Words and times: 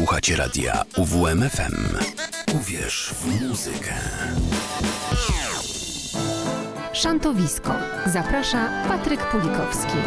Słuchacie 0.00 0.36
radia 0.36 0.82
UWMFM. 0.96 1.96
Uwierz 2.56 3.14
w 3.14 3.48
muzykę. 3.48 3.94
Szantowisko. 6.92 7.72
Zaprasza 8.06 8.68
Patryk 8.88 9.20
Pulikowski. 9.20 9.98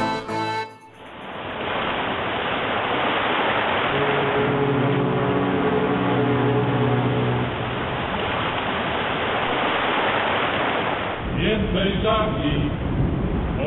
Więcej 11.37 12.01
żagli, 12.03 12.69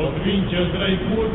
odwincie 0.07 0.69
zdrej 0.69 0.97
płótna. 0.97 1.26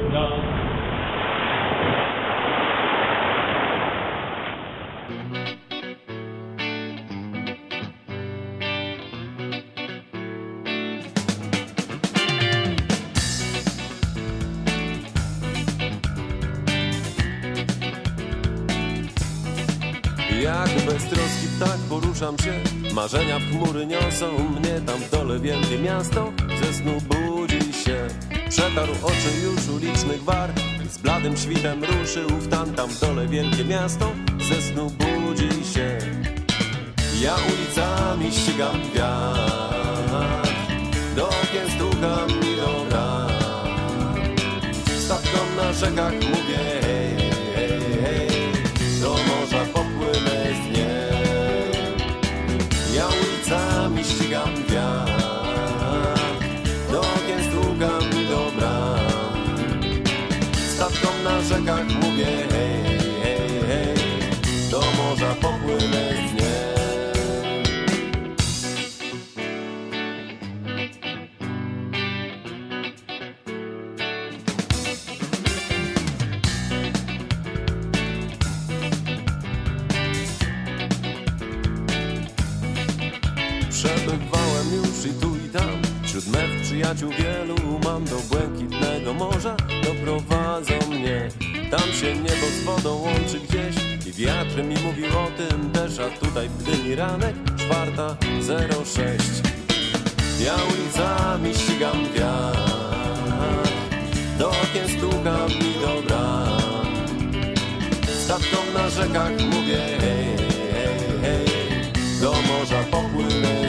Się 22.23 22.53
Marzenia 22.95 23.39
w 23.39 23.43
chmury 23.43 23.87
niosą 23.87 24.27
mnie 24.49 24.81
Tam 24.87 24.99
w 25.01 25.11
dole 25.11 25.39
wielkie 25.39 25.79
miasto 25.79 26.33
Ze 26.63 26.73
snu 26.75 26.93
budzi 27.01 27.73
się. 27.73 28.09
Przetarł 28.49 28.93
oczy 29.03 29.31
już 29.45 29.69
ulicznych 29.69 30.25
war 30.25 30.51
Z 30.91 30.99
bladym 30.99 31.37
świtem 31.37 31.85
ruszył 31.85 32.29
w 32.29 32.49
tam 32.49 32.75
Tam 32.75 32.91
w 32.91 33.01
dole 33.01 33.27
wielkie 33.27 33.65
miasto 33.65 34.13
Ze 34.41 34.63
snu 34.63 34.91
budzi 34.91 35.65
się. 35.75 35.99
Ja 37.23 37.35
ulicami 37.35 38.33
ścigam 38.33 38.77
wiatr 38.95 40.49
Do 41.17 41.29
okien 41.29 41.71
stukam 41.77 42.31
i 42.31 42.57
do 42.57 42.83
Statkom 44.99 45.57
na 45.57 45.73
rzekach 45.73 46.15
mówię 46.15 47.02
rzekach 61.49 61.87
mówię 61.87 62.27
hej, 62.27 62.99
hej, 63.23 63.61
hej 63.69 63.95
Do 64.71 64.81
morza 64.81 65.35
popłynę 65.35 66.22
Wśród 86.23 86.37
mych 86.37 86.63
przyjaciół 86.63 87.11
wielu 87.11 87.57
mam 87.85 88.05
do 88.05 88.17
błękitnego 88.17 89.15
morza. 89.15 89.57
Doprowadzą 89.85 90.73
mnie. 90.91 91.29
Tam 91.71 91.93
się 92.01 92.15
niebo 92.15 92.47
z 92.47 92.65
wodą 92.65 92.95
łączy 92.95 93.41
gdzieś. 93.41 93.77
I 94.07 94.13
wiatr 94.13 94.65
mi 94.65 94.75
mówił 94.85 95.07
o 95.07 95.27
tym 95.37 95.71
też 95.71 95.99
A 95.99 96.27
tutaj 96.27 96.49
w 96.49 96.63
Gdyni 96.63 96.95
ranek 96.95 97.35
czwarta 97.57 98.17
zero 98.41 98.85
sześć. 98.85 99.43
Ja 100.45 100.55
ulicami 100.55 101.55
ścigam 101.55 102.05
wiatr. 102.15 103.73
Do 104.39 104.49
okien 104.49 104.89
stukam 104.99 105.51
i 105.51 105.81
do 105.81 106.03
bram. 106.09 106.53
Na 108.75 108.91
rzekach 108.91 109.33
mówię 109.33 109.77
hej, 110.01 110.37
hej, 110.73 111.21
hej. 111.23 111.47
Do 112.21 112.33
morza 112.33 112.83
popłynę 112.91 113.62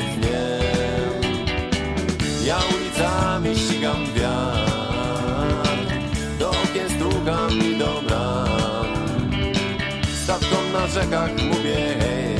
ścigam 3.83 4.05
wiatr. 4.15 5.93
Do 6.39 6.49
okien 6.49 6.89
stukam 6.89 7.51
i 7.51 7.77
do 7.77 8.01
bram 8.07 8.87
Statkom 10.23 10.71
na 10.73 10.87
rzekach 10.87 11.31
mówię 11.43 11.75
hej, 11.99 12.32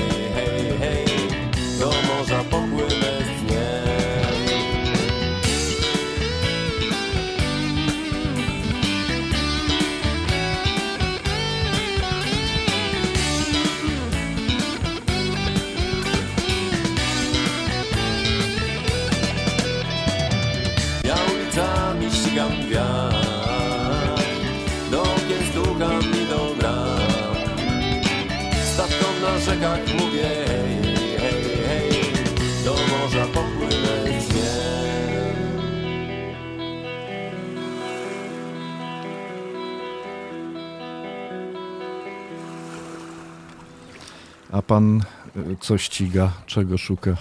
A 44.54 44.62
pan 44.62 45.02
y, 45.38 45.58
co 45.60 45.78
ściga, 45.78 46.32
czego 46.46 46.78
szuka? 46.78 47.16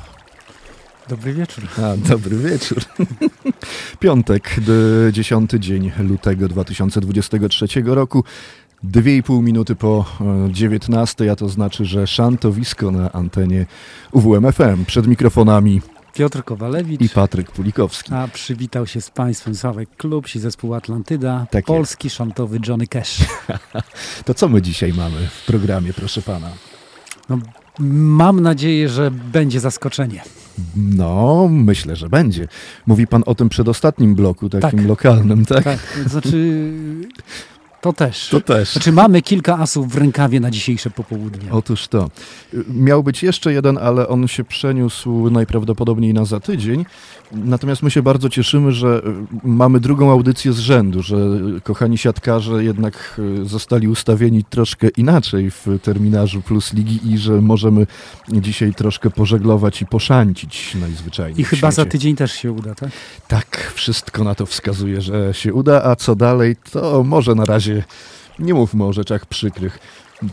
Dobry 1.09 1.33
wieczór. 1.33 1.65
A, 1.79 2.09
dobry 2.09 2.37
wieczór. 2.39 2.79
Piątek, 4.01 4.55
d- 4.61 5.13
10 5.13 5.51
dzień 5.51 5.93
lutego 5.99 6.49
2023 6.49 7.67
roku. 7.85 8.25
Dwie 8.83 9.17
i 9.17 9.23
pół 9.23 9.43
minuty 9.43 9.75
po 9.77 10.05
e, 10.21 10.53
19, 10.53 11.31
a 11.33 11.37
to 11.37 11.49
znaczy, 11.49 11.85
że 11.85 12.07
szantowisko 12.07 12.91
na 12.91 13.13
antenie 13.13 13.67
UWMFM. 14.13 14.85
Przed 14.87 15.07
mikrofonami 15.07 15.81
Piotr 16.15 16.45
Kowalewicz. 16.45 17.01
i 17.01 17.09
Patryk 17.09 17.51
Pulikowski. 17.51 18.15
A 18.15 18.29
przywitał 18.29 18.87
się 18.87 19.01
z 19.01 19.11
Państwem 19.11 19.55
Sławek 19.55 19.97
Klub 19.97 20.35
i 20.35 20.39
zespół 20.39 20.75
Atlantyda. 20.75 21.47
Tak 21.51 21.65
polski 21.65 22.11
szantowy 22.11 22.59
Johnny 22.69 22.87
Cash. 22.87 23.17
To 24.25 24.35
co 24.35 24.49
my 24.49 24.63
dzisiaj 24.63 24.93
mamy 24.93 25.29
w 25.29 25.47
programie, 25.47 25.93
proszę 25.93 26.23
pana? 26.23 26.51
No, 27.29 27.39
mam 27.81 28.41
nadzieję, 28.41 28.89
że 28.89 29.11
będzie 29.11 29.61
zaskoczenie. 29.61 30.23
No, 30.77 31.49
myślę, 31.51 31.97
że 31.97 32.09
będzie. 32.09 32.49
Mówi 32.87 33.07
pan 33.07 33.23
o 33.27 33.35
tym 33.35 33.49
przedostatnim 33.49 34.15
bloku, 34.15 34.49
takim 34.49 34.79
Tak. 34.79 34.89
lokalnym, 34.89 35.45
tak? 35.45 35.65
Tak, 35.65 35.79
to 36.05 36.09
znaczy 36.11 36.63
to 37.83 37.93
też. 37.93 38.29
To 38.29 38.41
też. 38.41 38.73
Znaczy 38.73 38.93
mamy 38.93 39.23
kilka 39.23 39.59
asów 39.59 39.93
w 39.93 39.97
rękawie 39.97 40.41
na 40.41 40.51
dzisiejsze 40.51 40.91
popołudnie. 40.91 41.53
Otóż 41.53 41.89
to. 41.89 42.11
Miał 42.69 43.03
być 43.03 43.23
jeszcze 43.23 43.53
jeden, 43.53 43.79
ale 43.79 44.09
on 44.09 44.29
się 44.29 44.45
przeniósł 44.45 45.31
najprawdopodobniej 45.31 46.15
na 46.15 46.25
za 46.25 46.41
tydzień. 46.41 46.85
Natomiast 47.33 47.83
my 47.83 47.91
się 47.91 48.03
bardzo 48.03 48.29
cieszymy, 48.29 48.73
że 48.73 49.03
y, 49.07 49.39
mamy 49.45 49.81
drugą 49.81 50.11
audycję 50.11 50.53
z 50.53 50.59
rzędu, 50.59 51.03
że 51.03 51.17
y, 51.57 51.61
kochani 51.61 51.99
siatkarze 51.99 52.65
jednak 52.65 53.21
y, 53.43 53.45
zostali 53.45 53.89
ustawieni 53.89 54.45
troszkę 54.45 54.89
inaczej 54.89 55.51
w 55.51 55.67
terminarzu 55.83 56.43
Plus 56.43 56.73
Ligi 56.73 57.13
i 57.13 57.19
że 57.19 57.33
możemy 57.33 57.87
dzisiaj 58.29 58.75
troszkę 58.75 59.11
pożeglować 59.11 59.83
i 59.83 59.87
poszancić 59.87 60.75
najzwyczajniej. 60.75 61.41
I 61.41 61.45
chyba 61.45 61.71
za 61.71 61.85
tydzień 61.85 62.17
też 62.17 62.33
się 62.33 62.53
uda, 62.53 62.75
tak? 62.75 62.91
Tak, 63.29 63.73
wszystko 63.75 64.25
na 64.25 64.35
to 64.35 64.47
wskazuje, 64.47 65.01
że 65.01 65.35
się 65.35 65.55
uda, 65.55 65.83
a 65.85 65.97
co 65.97 66.17
dalej, 66.17 66.57
to 66.73 67.05
może 67.05 67.35
na 67.35 67.45
razie 67.45 67.72
nie 68.39 68.55
mówmy 68.55 68.85
o 68.85 68.93
rzeczach 68.93 69.27
przykrych. 69.27 69.79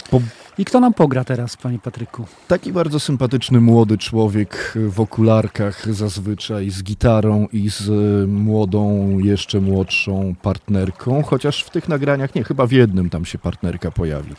Po 0.10 0.22
I 0.58 0.66
kto 0.66 0.80
nam 0.80 0.94
pogra 0.94 1.24
teraz, 1.24 1.58
panie 1.58 1.80
Patryku? 1.80 2.26
Taki 2.48 2.74
bardzo 2.74 3.00
sympatyczny 3.00 3.62
młody 3.62 3.98
człowiek 3.98 4.74
w 4.76 5.00
okularkach 5.00 5.94
zazwyczaj, 5.94 6.70
z 6.70 6.84
gitarą 6.84 7.48
i 7.54 7.70
z 7.70 7.90
y, 7.90 8.28
młodą, 8.28 9.10
jeszcze 9.20 9.62
młodszą 9.62 10.36
partnerką, 10.42 11.24
chociaż 11.24 11.64
w 11.64 11.70
tych 11.70 11.90
nagraniach 11.90 12.36
nie, 12.36 12.44
chyba 12.44 12.68
w 12.68 12.72
jednym 12.72 13.10
tam 13.10 13.26
się 13.26 13.38
partnerka 13.38 13.92
pojawi. 13.92 14.34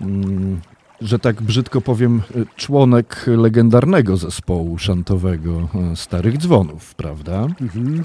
Mm, 0.00 0.60
Że 1.00 1.18
tak 1.18 1.42
brzydko 1.42 1.80
powiem, 1.80 2.22
y, 2.36 2.46
członek 2.56 3.24
legendarnego 3.26 4.16
zespołu 4.16 4.78
szantowego 4.78 5.68
y, 5.92 5.96
Starych 5.96 6.38
Dzwonów, 6.38 6.94
prawda? 6.94 7.46
Mhm. 7.60 8.04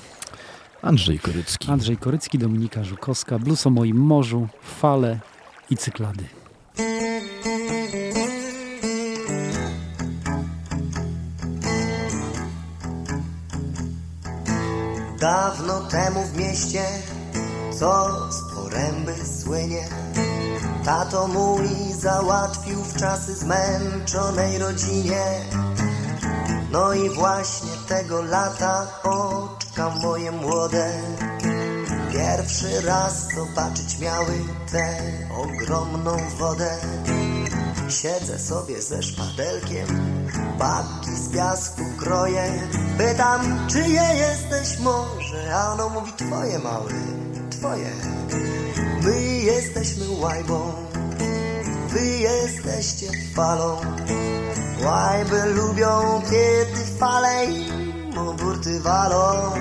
Andrzej 0.84 1.20
Korycki. 1.20 1.72
Andrzej 1.72 1.98
Korycki, 1.98 2.38
Dominika 2.38 2.84
Żukowska, 2.84 3.40
Blues 3.40 3.68
o 3.68 3.70
moim 3.70 3.98
morzu, 3.98 4.48
fale 4.82 5.20
i 5.70 5.78
cyklady. 5.78 6.24
Dawno 15.20 15.82
temu 15.82 16.24
w 16.24 16.38
mieście, 16.38 16.84
co 17.80 18.10
z 18.32 18.56
poręby 18.56 19.16
słynie, 19.44 19.84
tato 20.86 21.28
mój 21.28 21.68
załatwił 22.00 22.84
w 22.84 23.00
czasy 23.00 23.34
zmęczonej 23.36 24.58
rodzinie 24.58 25.24
no 26.74 26.94
i 26.94 27.10
właśnie 27.10 27.72
tego 27.88 28.22
lata 28.22 28.88
oczka 29.04 29.90
moje 29.90 30.32
młode 30.32 30.94
Pierwszy 32.14 32.82
raz 32.82 33.28
zobaczyć 33.36 34.00
miały 34.00 34.34
tę 34.72 34.98
ogromną 35.38 36.18
wodę. 36.40 36.78
Siedzę 37.90 38.40
sobie 38.40 38.82
ze 38.82 39.04
szpadelkiem, 39.04 39.88
babki 40.60 41.10
z 41.10 41.34
piasku 41.34 41.82
kroję. 42.00 42.54
Pytam, 42.98 43.68
czyje 43.70 44.04
jesteś 44.18 44.80
może, 44.80 45.56
a 45.56 45.74
ono 45.74 45.90
mówi 45.90 46.12
twoje 46.14 46.60
mały, 46.60 46.94
twoje. 47.50 47.92
My 49.04 49.22
jesteśmy 49.22 50.06
łajbą, 50.20 50.74
wy 51.90 52.06
jesteście 52.06 53.08
falą 53.36 53.78
Łajby 54.82 55.46
lubią, 55.46 56.22
kiedy 56.22 56.86
fale 57.00 57.46
im 57.46 58.18
o 58.18 58.34
burty 58.34 58.80
walą. 58.80 59.52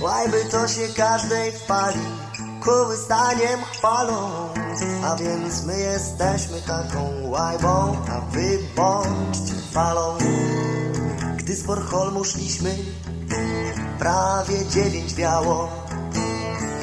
Łajby 0.00 0.44
to 0.50 0.68
się 0.68 0.88
każdej 0.96 1.52
fali 1.52 2.00
kołysaniem 2.60 3.60
chwalą. 3.72 4.30
A 5.04 5.16
więc 5.16 5.64
my 5.64 5.78
jesteśmy 5.78 6.62
taką 6.62 7.28
łajbą, 7.28 7.96
a 8.10 8.20
wy 8.20 8.58
bądźcie 8.76 9.54
falą. 9.72 10.18
Gdy 11.36 11.56
z 11.56 11.62
Bornholmu 11.62 12.24
szliśmy, 12.24 12.74
prawie 13.98 14.66
dziewięć 14.66 15.14
wiało 15.14 15.68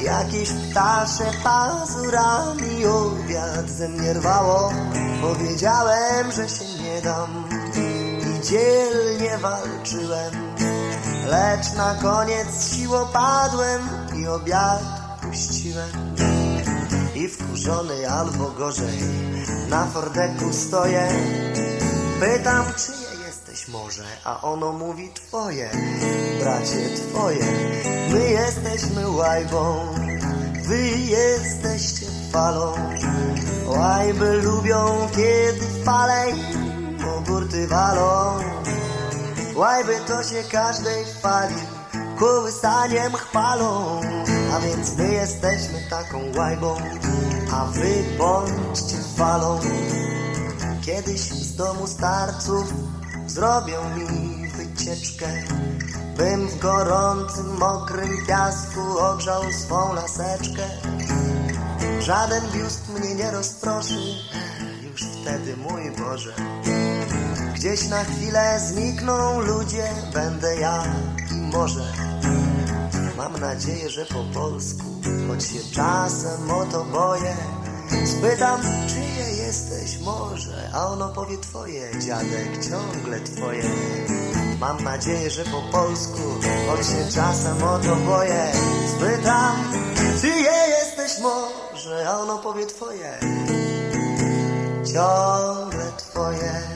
Jakieś 0.06 0.50
ptasze 0.52 1.24
pazurami 1.44 2.86
obiad 2.86 3.70
ze 3.70 3.88
mnie 3.88 4.12
rwało. 4.12 4.72
Powiedziałem, 5.22 6.32
że 6.32 6.48
się 6.48 6.65
i 6.98 8.40
dzielnie 8.40 9.38
walczyłem 9.38 10.46
Lecz 11.26 11.72
na 11.72 11.94
koniec 11.94 12.74
siłą 12.74 13.06
padłem 13.12 13.80
i 14.16 14.26
obiad 14.26 14.82
puściłem. 15.22 15.90
I 17.14 17.28
wkurzony 17.28 18.10
albo 18.10 18.50
gorzej 18.50 18.98
na 19.68 19.86
fordeku 19.86 20.52
stoję. 20.52 21.08
Pytam, 22.20 22.64
czyje 22.76 23.26
jesteś 23.26 23.68
może, 23.68 24.04
a 24.24 24.40
ono 24.40 24.72
mówi 24.72 25.10
twoje. 25.14 25.70
Bracie, 26.40 26.90
twoje 26.96 27.46
My 28.12 28.30
jesteśmy 28.30 29.10
łajbą, 29.10 29.94
wy 30.66 30.88
jesteście 30.88 32.06
falą. 32.32 32.72
Łajby 33.66 34.32
lubią, 34.32 35.08
kiedy 35.16 35.84
fale 35.84 36.26
im 37.06 37.12
o 37.12 37.20
burty 37.20 37.66
walą. 37.68 38.38
Łajby 39.54 40.00
to 40.06 40.22
się 40.22 40.42
każdej 40.52 41.04
fali 41.22 41.54
kołysaniem 42.18 43.12
chwalą. 43.12 44.00
A 44.54 44.60
więc 44.60 44.96
my 44.96 45.08
jesteśmy 45.08 45.78
taką 45.90 46.20
łajbą, 46.36 46.76
a 47.52 47.64
wy 47.64 48.04
bądźcie 48.18 48.96
falą. 49.16 49.60
Kiedyś 50.86 51.20
z 51.20 51.56
domu 51.56 51.86
starców 51.86 52.74
zrobią 53.26 53.80
mi 53.96 54.48
wycieczkę 54.48 55.26
Bym 56.16 56.48
w 56.48 56.58
gorącym, 56.58 57.56
mokrym 57.58 58.26
piasku 58.26 58.98
ogrzał 58.98 59.42
swą 59.52 59.94
laseczkę. 59.94 60.62
Żaden 62.00 62.42
biust 62.52 62.88
mnie 62.88 63.14
nie 63.14 63.30
rozproszy, 63.30 63.98
wtedy 65.26 65.56
mój 65.56 65.90
Boże 65.90 66.34
Gdzieś 67.54 67.88
na 67.88 68.04
chwilę 68.04 68.60
znikną 68.60 69.40
ludzie, 69.40 69.88
będę 70.14 70.56
ja 70.56 70.84
i 71.30 71.34
może. 71.34 71.92
Mam 73.16 73.40
nadzieję, 73.40 73.90
że 73.90 74.06
po 74.06 74.24
polsku, 74.40 74.84
choć 75.28 75.44
się 75.44 75.74
czasem 75.74 76.50
o 76.50 76.66
to 76.66 76.84
boję 76.84 77.36
Spytam, 78.06 78.60
czyje 78.88 79.46
jesteś 79.46 79.98
może, 79.98 80.70
a 80.74 80.86
ono 80.86 81.08
powie 81.08 81.38
twoje, 81.38 82.00
dziadek, 82.00 82.64
ciągle 82.70 83.20
twoje. 83.20 83.64
Mam 84.60 84.84
nadzieję, 84.84 85.30
że 85.30 85.44
po 85.44 85.62
polsku, 85.72 86.22
choć 86.68 86.86
się 86.86 87.12
czasem 87.14 87.62
o 87.62 87.78
to 87.78 87.96
boję 87.96 88.52
Spytam, 88.96 89.56
czyje 90.20 90.52
jesteś 90.68 91.18
może, 91.22 92.08
a 92.08 92.18
ono 92.18 92.38
powie 92.38 92.66
twoje 92.66 93.18
Ciągle 94.92 95.92
twoje 95.98 96.75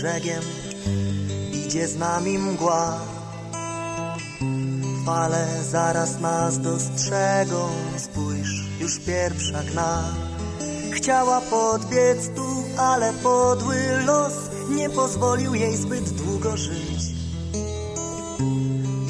brzegiem 0.00 0.42
idzie 1.52 1.88
z 1.88 1.96
nami 1.96 2.38
mgła. 2.38 2.98
Fale 5.06 5.46
zaraz 5.70 6.20
nas 6.20 6.60
dostrzegą, 6.60 7.68
spójrz, 7.96 8.64
już 8.80 8.98
pierwsza 8.98 9.62
gna. 9.62 10.04
Chciała 10.92 11.40
podbiec 11.40 12.28
tu, 12.36 12.46
ale 12.78 13.12
podły 13.12 13.76
los 14.06 14.32
nie 14.70 14.90
pozwolił 14.90 15.54
jej 15.54 15.76
zbyt 15.76 16.10
długo 16.10 16.56
żyć. 16.56 17.02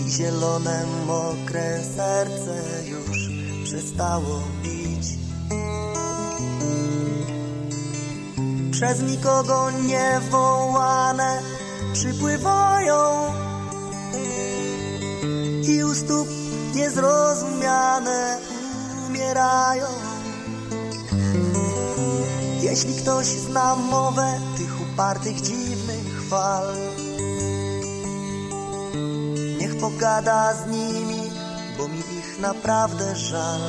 I 0.07 0.11
zielone, 0.11 0.87
mokre 1.07 1.81
serce 1.97 2.63
już 2.89 3.19
przestało 3.65 4.43
przez 8.81 9.03
nikogo 9.03 9.71
nie 9.71 10.21
wołane 10.31 11.43
przypływają 11.93 13.33
i 15.63 15.85
u 15.85 15.95
stóp 15.95 16.29
niezrozumiane 16.75 18.39
umierają. 19.07 19.87
Jeśli 22.61 22.95
ktoś 22.95 23.27
zna 23.27 23.77
mowę 23.77 24.41
tych 24.57 24.81
upartych, 24.81 25.41
dziwnych 25.41 26.29
fal, 26.31 26.77
niech 29.59 29.81
pogada 29.81 30.55
z 30.55 30.67
nimi, 30.67 31.31
bo 31.79 31.89
mi 31.89 31.99
ich 31.99 32.39
naprawdę 32.41 33.17
żal. 33.17 33.61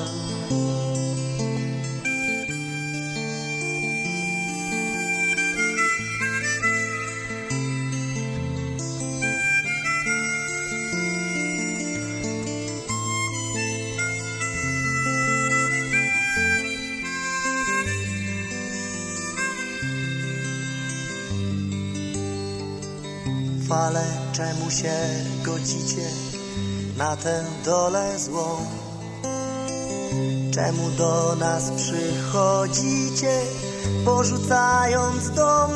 Fale, 23.72 24.04
czemu 24.34 24.72
się 24.72 24.94
godzicie 25.44 26.08
na 26.98 27.16
tę 27.16 27.44
dolę 27.66 28.20
złą? 28.20 28.58
Czemu 30.54 30.92
do 30.98 31.36
nas 31.36 31.72
przychodzicie, 31.72 33.42
porzucając 34.06 35.30
dom? 35.30 35.72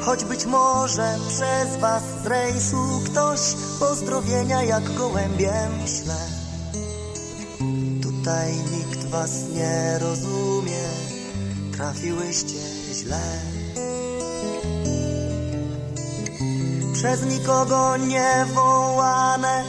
Choć 0.00 0.24
być 0.24 0.46
może 0.46 1.18
przez 1.28 1.76
was 1.80 2.02
z 2.22 2.26
rejsu 2.26 3.00
ktoś 3.04 3.40
pozdrowienia 3.80 4.62
jak 4.62 4.94
gołębiem 4.94 5.72
śle. 5.86 6.20
Tutaj 8.02 8.52
nikt 8.72 9.04
was 9.04 9.30
nie 9.54 9.98
rozumie, 9.98 10.84
trafiłyście 11.72 12.60
źle. 12.94 13.53
Przez 17.04 17.26
nikogo 17.26 17.96
nie 17.96 18.46
wołane 18.54 19.64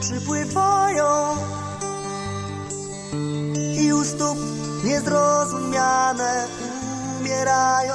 przypływają 0.00 1.36
i 3.80 3.92
u 3.92 4.04
stóp 4.04 4.38
niezrozumiane 4.84 6.46
umierają. 7.20 7.94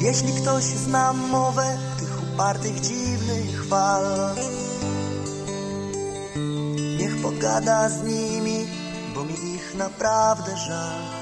Jeśli 0.00 0.32
ktoś 0.32 0.64
zna 0.64 1.12
mowę 1.12 1.78
tych 1.98 2.22
upartych, 2.22 2.80
dziwnych 2.80 3.66
fal, 3.68 4.04
niech 6.98 7.22
pogada 7.22 7.88
z 7.88 8.02
nimi, 8.02 8.66
bo 9.14 9.24
mi 9.24 9.54
ich 9.54 9.74
naprawdę 9.74 10.56
żal. 10.56 11.17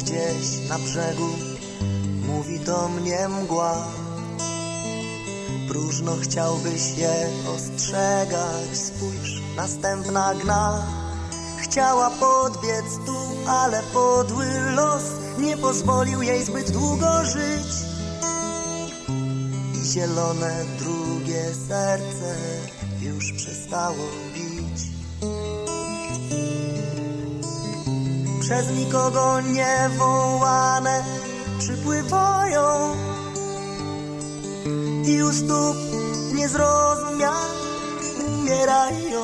Gdzieś 0.00 0.68
na 0.68 0.78
brzegu 0.78 1.28
mówi 2.26 2.60
do 2.60 2.88
mnie 2.88 3.28
mgła. 3.28 3.86
Próżno 5.68 6.16
chciałbyś 6.16 6.98
je 6.98 7.28
ostrzegać, 7.54 8.68
spójrz, 8.74 9.42
następna 9.56 10.34
gna. 10.34 10.86
Chciała 11.62 12.10
podbiec 12.10 12.84
tu, 13.06 13.16
ale 13.48 13.82
podły 13.82 14.46
los 14.76 15.02
nie 15.38 15.56
pozwolił 15.56 16.22
jej 16.22 16.44
zbyt 16.44 16.70
długo 16.70 17.24
żyć. 17.24 17.72
I 19.74 19.86
zielone 19.86 20.64
drugie 20.78 21.44
serce 21.68 22.36
już 23.00 23.32
przestało 23.32 24.08
bić. 24.34 24.49
Przez 28.50 28.70
nikogo 28.70 29.40
nie 29.40 29.90
wołane 29.98 31.04
przypływają 31.58 32.94
i 35.04 35.22
u 35.22 35.32
stóp 35.32 35.76
niezrozumiane 36.34 37.36
umierają. 38.28 39.20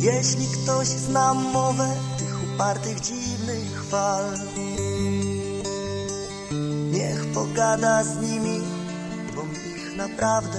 Jeśli 0.00 0.46
ktoś 0.46 0.88
zna 0.88 1.34
mowę 1.34 1.96
tych 2.18 2.54
upartych, 2.54 3.00
dziwnych 3.00 3.84
fal, 3.84 4.24
niech 6.90 7.26
pogada 7.34 8.04
z 8.04 8.20
nimi, 8.20 8.60
bo 9.34 9.42
ich 9.42 9.96
naprawdę 9.96 10.58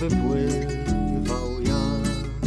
wypływał 0.00 1.60
jacht. 1.60 2.46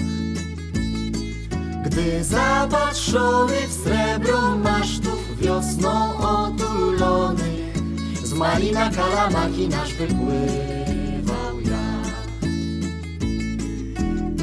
Gdy 1.86 2.24
zapatrzony 2.24 3.68
w 3.68 3.74
srebro 3.74 4.58
masztów 4.58 5.39
wiosną 5.41 6.18
otulonych 6.18 7.77
Z 8.24 8.34
malina 8.34 8.89
kalamaki 8.89 9.68
nasz 9.68 9.94
wypływał 9.94 11.60
ja 11.65 12.03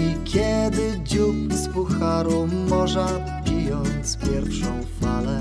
I 0.03 0.25
kiedy 0.25 1.01
dziób 1.05 1.53
z 1.53 1.69
pucharu 1.69 2.49
morza 2.69 3.09
pijąc 3.45 4.17
pierwszą 4.17 4.81
falę 5.01 5.41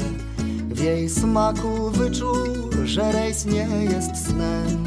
W 0.70 0.80
jej 0.80 1.10
smaku 1.10 1.90
wyczuł, 1.92 2.46
że 2.84 3.12
rejs 3.12 3.46
nie 3.46 3.68
jest 3.92 4.28
snem 4.28 4.85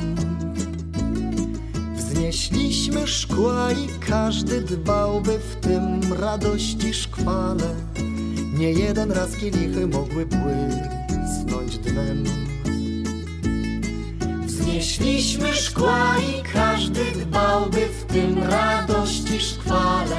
Wznieśliśmy 2.28 3.06
szkła 3.06 3.72
i 3.72 3.88
każdy 4.08 4.60
dbałby 4.60 5.38
w 5.38 5.56
tym 5.56 6.12
radości 6.12 6.94
szkwale. 6.94 7.74
Nie 8.54 8.72
jeden 8.72 9.12
raz 9.12 9.36
kielichy 9.36 9.86
mogły 9.86 10.26
błysnąć 10.26 11.78
dnem. 11.78 12.24
Wznieśliśmy 14.46 15.54
szkła 15.54 16.14
i 16.18 16.42
każdy 16.52 17.04
dbałby 17.04 17.80
w 17.80 18.04
tym 18.12 18.38
radości 18.38 19.40
szkwale. 19.40 20.16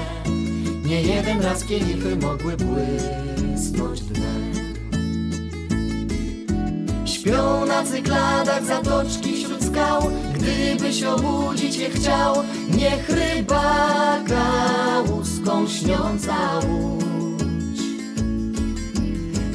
Nie 0.86 1.02
jeden 1.02 1.42
raz 1.42 1.64
kielichy 1.64 2.16
mogły 2.16 2.58
błysnąć 2.58 4.02
dnem. 4.02 4.54
Śpią 7.06 7.66
na 7.66 7.84
cykladach 7.84 8.66
zatoczki 8.66 9.34
wśród 9.34 9.64
skał 9.64 10.12
Gdybyś 10.40 11.04
obudzić 11.04 11.76
je 11.76 11.90
chciał 11.90 12.36
Niech 12.78 13.10
rybaka 13.10 14.44
łuską 15.10 15.68
śniąca 15.68 16.36
łódź. 16.68 17.82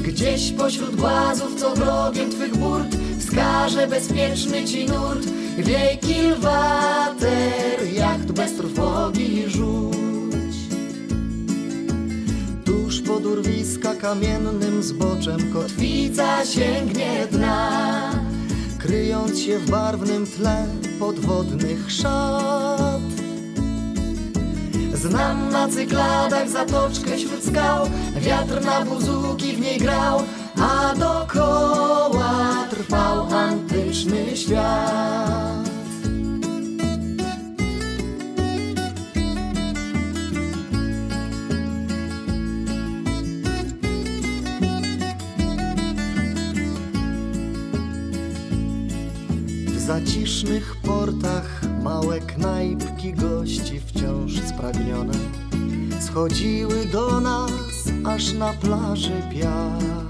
Gdzieś 0.01 0.51
pośród 0.51 0.95
głazów, 0.95 1.55
co 1.59 1.75
wrogiem 1.75 2.29
twych 2.29 2.57
burt 2.57 2.95
Wskaże 3.19 3.87
bezpieczny 3.87 4.65
ci 4.65 4.85
nurt. 4.85 5.25
Wiej 5.57 5.97
kilwater, 5.97 7.93
jacht 7.93 8.31
bez 8.31 8.53
trwogi 8.53 9.43
rzuć. 9.47 10.55
Tuż 12.65 13.01
pod 13.01 13.25
urwiska 13.25 13.95
kamiennym 13.95 14.83
zboczem 14.83 15.53
kotwica 15.53 16.45
sięgnie 16.45 17.27
dna, 17.31 18.11
kryjąc 18.85 19.39
się 19.39 19.59
w 19.59 19.69
barwnym 19.69 20.27
tle 20.27 20.67
podwodnych 20.99 21.91
szat. 21.91 23.01
Znam 24.93 25.49
na 25.49 25.67
cykladach 25.67 26.49
zatoczkę 26.49 27.17
wśród 27.17 27.43
skał, 27.43 27.89
wiatr 28.17 28.65
na 28.65 28.85
buzuki 28.85 29.53
w 29.53 29.59
niej 29.59 29.77
grał, 29.77 30.21
a 30.61 30.95
dokoła 30.95 32.67
trwał 32.69 33.33
antyczny 33.33 34.37
świat. 34.37 35.64
Zacisznych 49.85 50.75
portach 50.75 51.61
małe 51.83 52.19
knajpki 52.19 53.13
gości 53.13 53.79
wciąż 53.79 54.31
spragnione 54.41 55.13
schodziły 55.99 56.85
do 56.85 57.19
nas 57.19 57.61
aż 58.05 58.33
na 58.33 58.53
plaży 58.53 59.21
piach. 59.33 60.05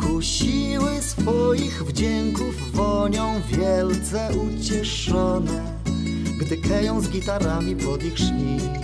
Kusiły 0.00 0.90
swoich 1.00 1.84
wdzięków 1.84 2.72
wonią 2.72 3.40
wielce 3.48 4.28
ucieszone, 4.34 5.78
gdy 6.40 6.56
keją 6.56 7.00
z 7.00 7.08
gitarami 7.08 7.76
pod 7.76 8.04
ich 8.04 8.18
szliśmy 8.18 8.81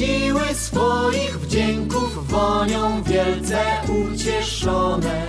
Kusiły 0.00 0.54
swoich 0.54 1.40
wdzięków 1.40 2.28
wonią 2.28 3.02
wielce 3.02 3.58
ucieszone, 3.88 5.26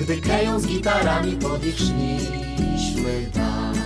gdy 0.00 0.16
keją 0.16 0.60
z 0.60 0.66
gitarami 0.66 1.32
pod 1.32 1.66
ich 1.66 1.78
szliśmy 1.78 3.30
dach. 3.34 3.76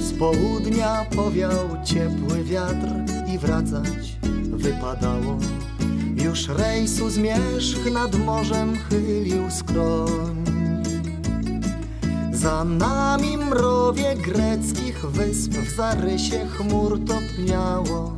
Z 0.00 0.18
południa 0.18 1.06
powiał 1.16 1.68
ciepły 1.84 2.44
wiatr 2.44 2.88
i 3.34 3.38
wracać 3.38 4.16
wypadało. 4.52 5.38
Już 6.24 6.48
rejsu 6.48 7.10
zmierzch 7.10 7.92
nad 7.92 8.14
morzem 8.14 8.78
chylił 8.90 9.50
skroń. 9.50 10.44
Za 12.32 12.64
nami 12.64 13.36
mrowie 13.36 14.16
greckich 14.16 14.81
wysp 15.10 15.52
w 15.52 15.76
zarysie 15.76 16.46
chmur 16.48 17.00
topniało. 17.04 18.12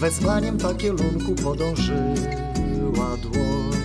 Wezwaniem 0.00 0.58
ta 0.58 0.74
kierunku 0.74 1.34
podążyła 1.34 3.16
dłoń. 3.22 3.80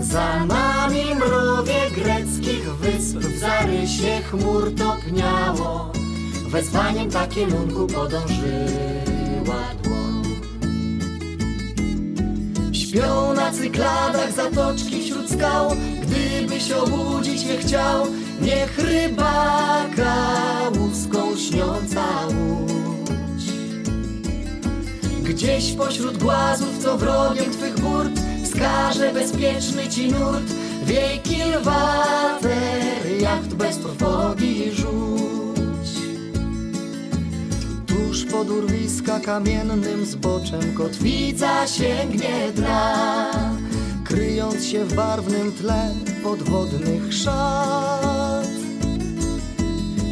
Za 0.00 0.44
nami 0.44 1.14
mrowie 1.14 1.90
greckich 1.94 2.74
wysp 2.74 3.18
w 3.18 3.38
zarysie 3.38 4.20
chmur 4.30 4.74
topniało. 4.74 5.92
Wezwaniem 6.48 7.10
ta 7.10 7.26
kierunku 7.26 7.86
podążyła 7.86 9.62
dłoń. 9.82 10.24
Śpią 12.72 13.34
na 13.34 13.50
cykladach 13.52 14.32
zatoczki 14.32 15.02
wśród 15.02 15.30
skał, 15.30 15.70
gdybyś 16.06 16.72
obudzić 16.72 17.44
nie 17.44 17.58
chciał, 17.58 18.06
niech 18.40 18.78
rybaka 18.78 20.14
łuską 20.78 21.36
śniąca 21.36 22.04
łódź. 22.26 23.44
Gdzieś 25.22 25.72
pośród 25.72 26.18
głazów, 26.18 26.78
co 26.82 26.98
wrogiem 26.98 27.52
twych 27.52 27.80
burt, 27.80 28.20
wskaże 28.44 29.12
bezpieczny 29.12 29.88
ci 29.88 30.12
nurt, 30.12 30.52
wiej 30.84 31.18
kilwater, 31.18 33.20
jacht 33.20 33.54
bez 33.54 33.78
trwogi 33.78 34.70
rzuć. 34.72 35.88
Tuż 37.86 38.24
pod 38.24 38.50
urwiska 38.50 39.20
kamiennym 39.20 40.06
zboczem 40.06 40.74
kotwica 40.74 41.66
sięgnie 41.66 42.52
dna, 42.54 43.30
kryjąc 44.14 44.66
się 44.66 44.84
w 44.84 44.94
barwnym 44.94 45.52
tle 45.52 45.94
podwodnych 46.22 47.14
szat. 47.14 48.46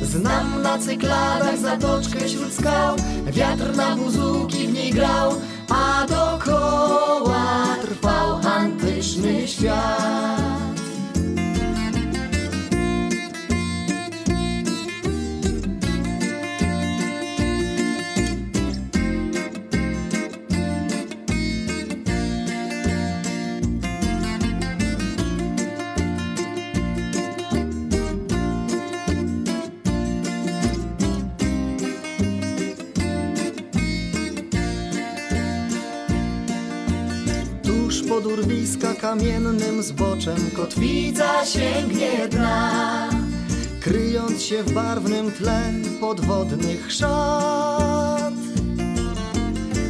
Znam 0.03 0.63
na 0.63 0.79
cykladach 0.79 1.59
zatoczkę 1.59 2.19
wśród 2.19 2.53
skał, 2.53 2.97
wiatr 3.27 3.77
na 3.77 3.97
buzuki 3.97 4.67
w 4.67 4.73
niej 4.73 4.91
grał, 4.91 5.33
a 5.69 6.07
dokoła 6.07 7.77
trwał 7.83 8.41
antyczny 8.45 9.49
świat. 9.49 10.42
Urwiska 38.33 38.95
kamiennym 38.95 39.83
zboczem 39.83 40.51
kotwica 40.57 41.47
sięgnie 41.47 42.29
dna, 42.29 43.11
kryjąc 43.81 44.43
się 44.43 44.63
w 44.63 44.73
barwnym 44.73 45.33
tle 45.33 45.63
podwodnych 46.01 46.93
szat. 46.93 48.35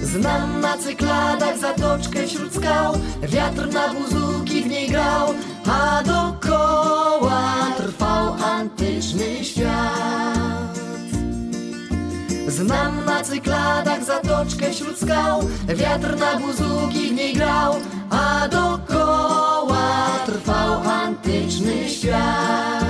Znam 0.02 0.61
na 0.61 0.78
cykladach 0.78 1.59
zatoczkę 1.59 2.26
wśród 2.26 2.55
skał, 2.55 2.94
wiatr 3.22 3.72
na 3.72 3.94
buzuki 3.94 4.62
w 4.62 4.66
niej 4.66 4.88
grał, 4.88 5.35
a 5.66 6.02
dokoła 6.02 7.55
trwał 7.76 8.35
antyczny 8.44 9.44
świat. 9.44 10.41
Znam 12.52 13.04
na 13.04 13.22
cykladach 13.22 14.04
zatoczkę 14.04 14.70
wśród 14.70 14.98
skał, 14.98 15.40
wiatr 15.68 16.18
na 16.18 16.38
buzuki 16.38 17.08
w 17.08 17.12
niej 17.12 17.34
grał, 17.34 17.74
a 18.10 18.48
dokoła 18.48 20.08
trwał 20.26 20.82
antyczny 20.88 21.88
świat. 21.88 22.82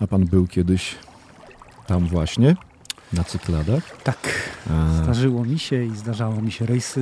A 0.00 0.06
pan 0.06 0.24
był 0.24 0.46
kiedyś 0.46 0.94
tam 1.86 2.06
właśnie, 2.06 2.56
na 3.12 3.24
cykladach? 3.24 4.02
Tak, 4.02 4.18
A, 4.70 5.02
zdarzyło 5.02 5.44
mi 5.44 5.58
się 5.58 5.84
i 5.84 5.96
zdarzało 5.96 6.40
mi 6.42 6.52
się 6.52 6.66
rejsy, 6.66 7.00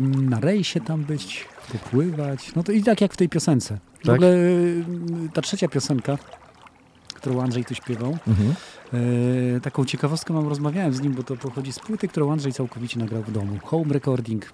na 0.00 0.40
rejsie 0.40 0.80
tam 0.80 1.04
być, 1.04 1.46
popływać. 1.72 2.54
No 2.56 2.62
to 2.62 2.72
i 2.72 2.82
tak 2.82 3.00
jak 3.00 3.12
w 3.12 3.16
tej 3.16 3.28
piosence. 3.28 3.78
W 4.00 4.06
Tak? 4.06 4.14
ogóle 4.14 4.34
y, 4.34 4.84
ta 5.34 5.42
trzecia 5.42 5.68
piosenka, 5.68 6.18
którą 7.14 7.42
Andrzej 7.42 7.64
tu 7.64 7.74
śpiewał, 7.74 8.18
mhm. 8.28 8.54
e, 9.56 9.60
taką 9.60 9.84
ciekawostkę 9.84 10.32
mam, 10.34 10.48
rozmawiałem 10.48 10.92
z 10.94 11.00
nim, 11.00 11.12
bo 11.14 11.22
to 11.22 11.36
pochodzi 11.36 11.72
z 11.72 11.78
płyty, 11.78 12.08
którą 12.08 12.32
Andrzej 12.32 12.52
całkowicie 12.52 12.98
nagrał 12.98 13.22
w 13.22 13.32
domu. 13.32 13.58
Home 13.64 13.92
recording. 13.92 14.52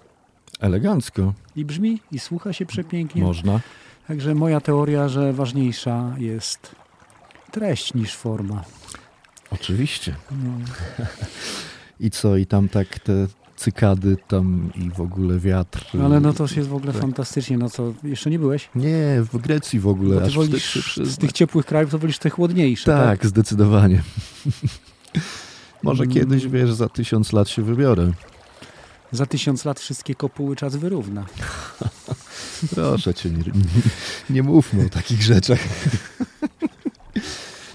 Elegancko, 0.60 1.32
I 1.56 1.64
brzmi, 1.64 2.00
i 2.12 2.18
słucha 2.18 2.52
się 2.52 2.66
przepięknie. 2.66 3.22
można. 3.22 3.60
Także 4.08 4.34
moja 4.34 4.60
teoria, 4.60 5.08
że 5.08 5.32
ważniejsza 5.32 6.14
jest 6.18 6.74
treść 7.50 7.94
niż 7.94 8.16
forma. 8.16 8.64
Oczywiście. 9.50 10.14
No. 10.30 10.50
I 12.00 12.10
co, 12.10 12.36
i 12.36 12.46
tam 12.46 12.68
tak 12.68 12.98
te 12.98 13.26
cykady 13.56 14.16
tam 14.28 14.70
i 14.74 14.90
w 14.90 15.00
ogóle 15.00 15.38
wiatr. 15.38 15.84
Ale 16.04 16.20
no 16.20 16.32
to 16.32 16.44
już 16.44 16.56
jest 16.56 16.68
w 16.68 16.74
ogóle 16.74 16.92
Tak. 16.92 17.02
fantastycznie. 17.02 17.58
No 17.58 17.70
co, 17.70 17.92
jeszcze 18.04 18.30
nie 18.30 18.38
byłeś? 18.38 18.68
Nie, 18.74 19.22
w 19.32 19.38
Grecji 19.38 19.80
w 19.80 19.86
ogóle. 19.88 20.20
Bo 20.20 20.26
ty 20.26 20.32
wolisz 20.32 20.64
się 20.94 21.06
z 21.06 21.18
tych 21.18 21.32
ciepłych 21.32 21.66
krajów, 21.66 21.90
to 21.90 21.98
wolisz 21.98 22.18
te 22.18 22.30
chłodniejsze, 22.30 22.84
tak? 22.84 23.20
Tak, 23.20 23.26
zdecydowanie. 23.26 24.02
Może 25.82 26.02
Mm. 26.04 26.14
kiedyś, 26.14 26.46
wiesz, 26.46 26.72
za 26.72 26.88
tysiąc 26.88 27.32
lat 27.32 27.48
się 27.48 27.62
wybiorę. 27.62 28.12
Za 29.12 29.26
tysiąc 29.26 29.64
lat 29.64 29.80
wszystkie 29.80 30.14
kopuły 30.14 30.56
czas 30.56 30.76
wyrówna. 30.76 31.26
Proszę 32.74 33.14
cię, 33.14 33.30
nie, 33.30 33.36
nie, 33.38 33.52
nie 34.30 34.42
mówmy 34.42 34.86
o 34.86 34.88
takich 34.88 35.22
rzeczach. 35.22 35.58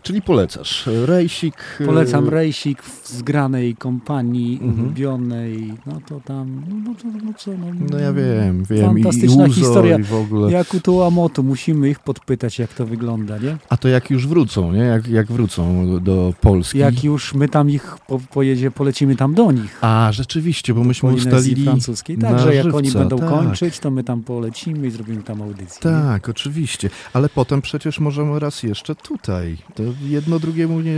Czyli 0.04 0.22
polecasz. 0.22 0.90
Rejsik. 1.06 1.56
Polecam 1.86 2.28
e, 2.28 2.30
rejsik 2.30 2.84
w 2.84 3.08
zgranej 3.10 3.76
kompanii, 3.76 4.60
Mhm. 4.62 4.80
ulubionej. 4.86 5.74
No 5.86 6.02
to 6.08 6.20
tam, 6.26 6.64
no, 6.86 6.96
to, 7.02 7.08
no 7.26 7.34
co, 7.38 7.52
no, 7.52 7.66
No 7.92 8.00
ja 8.00 8.14
wiem, 8.14 8.64
wiem. 8.64 8.78
I, 8.98 9.00
i 9.02 9.04
Fantastyczna 9.04 9.44
Uzo, 9.46 9.54
historia. 9.54 9.98
I 10.00 10.04
w 10.04 10.14
ogóle. 10.14 10.52
Jak 10.52 10.74
u 10.74 10.80
Tułamotu, 10.80 11.44
musimy 11.44 11.90
ich 11.90 12.00
podpytać, 12.00 12.60
jak 12.60 12.74
to 12.74 12.86
wygląda, 12.86 13.38
nie? 13.38 13.58
A 13.70 13.78
to 13.78 13.88
jak 13.88 14.10
już 14.10 14.28
wrócą, 14.28 14.72
nie? 14.74 14.80
Jak, 14.80 15.08
jak 15.08 15.32
wrócą 15.32 15.86
do 16.00 16.34
Polski. 16.42 16.78
Jak 16.78 17.04
już 17.04 17.34
my 17.34 17.50
tam 17.50 17.70
ich 17.70 17.96
po, 18.08 18.20
pojedzie, 18.20 18.72
polecimy 18.72 19.16
tam 19.16 19.34
do 19.34 19.52
nich. 19.52 19.78
A, 19.82 20.10
rzeczywiście, 20.12 20.74
bo 20.74 20.84
myśmy 20.84 21.10
Polinezji 21.10 21.40
ustalili 21.40 21.64
francuskiej. 21.64 22.18
na 22.18 22.30
Także 22.32 22.56
jak 22.56 22.64
żywca, 22.64 22.78
oni 22.78 22.92
będą 22.92 23.18
tak. 23.20 23.30
kończyć, 23.30 23.80
to 23.80 23.92
my 23.92 24.04
tam 24.04 24.24
polecimy 24.24 24.88
i 24.88 24.92
zrobimy 24.92 25.24
tam 25.24 25.42
audycję. 25.42 25.92
nie? 25.92 25.98
Tak, 25.98 26.30
oczywiście. 26.30 26.90
Ale 27.14 27.30
potem 27.30 27.62
przecież 27.62 28.00
możemy 28.00 28.40
raz 28.40 28.64
jeszcze 28.64 28.96
tutaj. 28.96 29.58
Jedno 30.02 30.40
drugiemu 30.40 30.82
nie, 30.82 30.96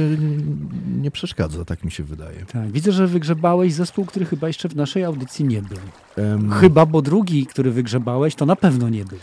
nie 1.02 1.12
przeszkadza, 1.12 1.66
tak 1.66 1.84
mi 1.84 1.92
się 1.92 2.04
wydaje. 2.04 2.46
Tak, 2.46 2.72
widzę, 2.72 2.92
że 2.92 3.08
wygrzebałeś 3.08 3.74
zespół, 3.74 4.06
który 4.06 4.26
chyba 4.26 4.48
jeszcze 4.48 4.70
w 4.70 4.76
naszej 4.76 5.04
audycji 5.04 5.46
nie 5.46 5.62
był. 5.62 5.78
Em, 6.26 6.52
Chyba, 6.52 6.86
bo 6.86 7.02
drugi, 7.02 7.46
który 7.46 7.72
wygrzebałeś, 7.72 8.36
to 8.36 8.46
na 8.46 8.56
pewno 8.56 8.90
nie 8.90 9.06
był. 9.06 9.20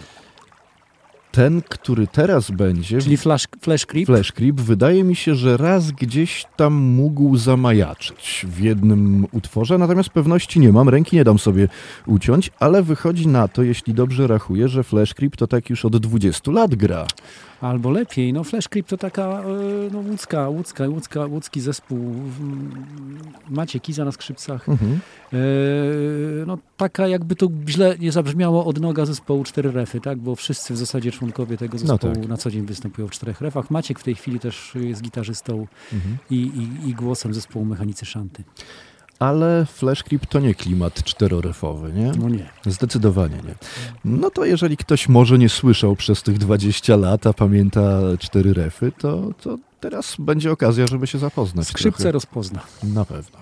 ten, 1.33 1.63
który 1.69 2.07
teraz 2.07 2.51
będzie, 2.51 3.01
Czyli 3.01 3.17
flash, 3.17 3.49
flash 3.61 3.87
creep. 3.87 4.07
Flash 4.07 4.33
Creep, 4.33 4.61
wydaje 4.61 5.05
mi 5.05 5.17
się, 5.17 5.35
że 5.35 5.57
raz 5.57 5.91
gdzieś 5.91 6.45
tam 6.57 6.75
mógł 6.75 7.37
zamajaczyć 7.37 8.47
w 8.49 8.61
jednym 8.61 9.27
utworze, 9.33 9.79
natomiast 9.79 10.09
pewności 10.11 10.61
nie 10.61 10.73
mam, 10.73 10.89
ręki 10.89 11.17
nie 11.17 11.25
dam 11.25 11.39
sobie 11.39 11.69
uciąć, 12.07 12.51
ale 12.61 12.83
wychodzi 12.83 13.29
na 13.29 13.49
to, 13.49 13.63
jeśli 13.63 13.95
dobrze 13.95 14.27
rachuję, 14.27 14.69
że 14.69 14.83
Flash 14.85 15.15
Creep 15.15 15.37
to 15.37 15.47
tak 15.47 15.71
już 15.71 15.85
od 15.85 15.97
20 15.97 16.51
lat 16.53 16.75
gra. 16.75 17.07
Albo 17.63 17.91
lepiej, 17.91 18.33
no 18.33 18.45
Flash 18.45 18.69
Creep 18.69 18.87
to 18.87 18.97
taka 18.97 19.23
e, 19.23 19.45
no, 19.93 19.99
łódzka, 19.99 20.49
łódzka, 20.49 20.89
łódzka, 20.89 21.27
łódzki 21.27 21.61
zespół. 21.61 22.15
Macie 23.51 23.81
Kiza 23.81 24.05
na 24.05 24.13
skrzypcach. 24.13 24.69
Mhm. 24.69 25.01
E, 25.33 25.37
no 26.47 26.59
taka 26.77 27.09
jakby 27.09 27.37
to 27.37 27.49
źle 27.69 27.97
nie 27.99 28.13
zabrzmiało 28.13 28.65
od 28.65 28.81
noga 28.81 29.07
zespołu 29.07 29.45
Cztery 29.45 29.71
Refy, 29.73 30.01
tak? 30.01 30.19
Bo 30.19 30.37
wszyscy 30.37 30.75
w 30.75 30.77
zasadzie 30.77 31.13
członkowie 31.13 31.57
tego 31.57 31.73
No 31.73 31.79
zespołu 31.79 32.15
tak. 32.15 32.29
na 32.29 32.37
co 32.37 32.51
dzień 32.51 32.67
występują 32.67 33.09
w 33.09 33.11
czterech 33.11 33.41
refach. 33.41 33.71
Maciek 33.71 33.99
w 34.01 34.03
tej 34.05 34.15
chwili 34.15 34.41
też 34.41 34.73
jest 34.75 35.03
gitarzystą 35.03 35.67
Mhm. 35.93 36.17
i, 36.31 36.37
i, 36.37 36.89
i 36.89 36.95
głosem 36.95 37.35
zespołu 37.35 37.65
Mechanicy 37.65 38.07
Szanty. 38.07 38.45
Ale 39.23 39.67
Flash 39.67 40.03
Creep 40.03 40.27
to 40.27 40.41
nie 40.41 40.55
klimat 40.55 41.05
czterorefowy, 41.05 41.93
nie? 41.93 42.13
No 42.19 42.29
nie. 42.29 42.51
Zdecydowanie 42.67 43.37
nie. 43.37 43.55
No 44.05 44.31
to 44.31 44.45
jeżeli 44.45 44.77
ktoś 44.77 45.09
może 45.09 45.39
nie 45.39 45.49
słyszał 45.49 45.97
przez 45.97 46.23
tych 46.23 46.39
20 46.39 46.97
lat, 46.97 47.27
a 47.27 47.33
pamięta 47.33 48.01
cztery 48.19 48.55
refy, 48.55 48.93
to, 48.99 49.31
to 49.43 49.59
teraz 49.81 50.17
będzie 50.19 50.53
okazja, 50.53 50.87
żeby 50.87 51.07
się 51.07 51.19
zapoznać. 51.19 51.67
Skrzypce 51.67 51.99
trochę. 51.99 52.13
rozpozna. 52.13 52.61
Na 52.83 53.05
pewno. 53.05 53.39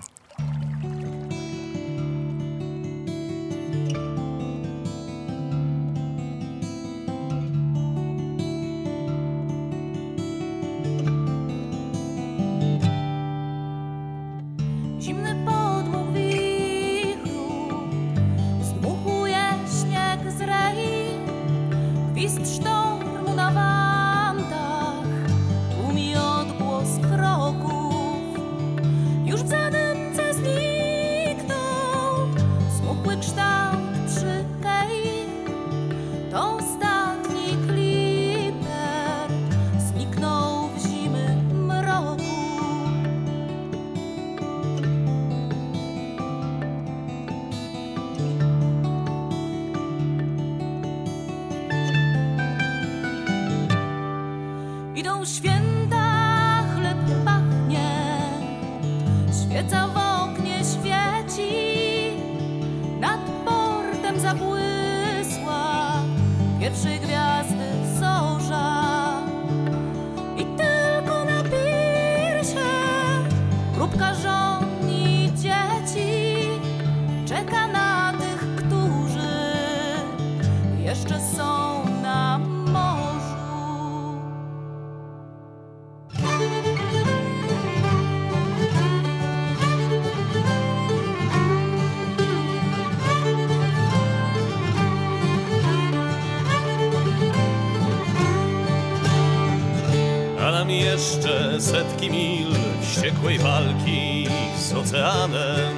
Jeszcze 100.81 101.61
setki 101.61 102.09
mil 102.09 102.47
wściekłej 102.81 103.39
walki 103.39 104.27
z 104.57 104.73
oceanem. 104.73 105.75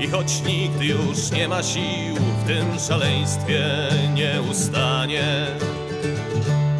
I 0.00 0.08
choć 0.08 0.42
nikt 0.42 0.82
już 0.82 1.30
nie 1.30 1.48
ma 1.48 1.62
sił 1.62 2.16
w 2.16 2.46
tym 2.46 2.66
szaleństwie 2.88 3.64
nie 4.14 4.42
ustanie, 4.50 5.46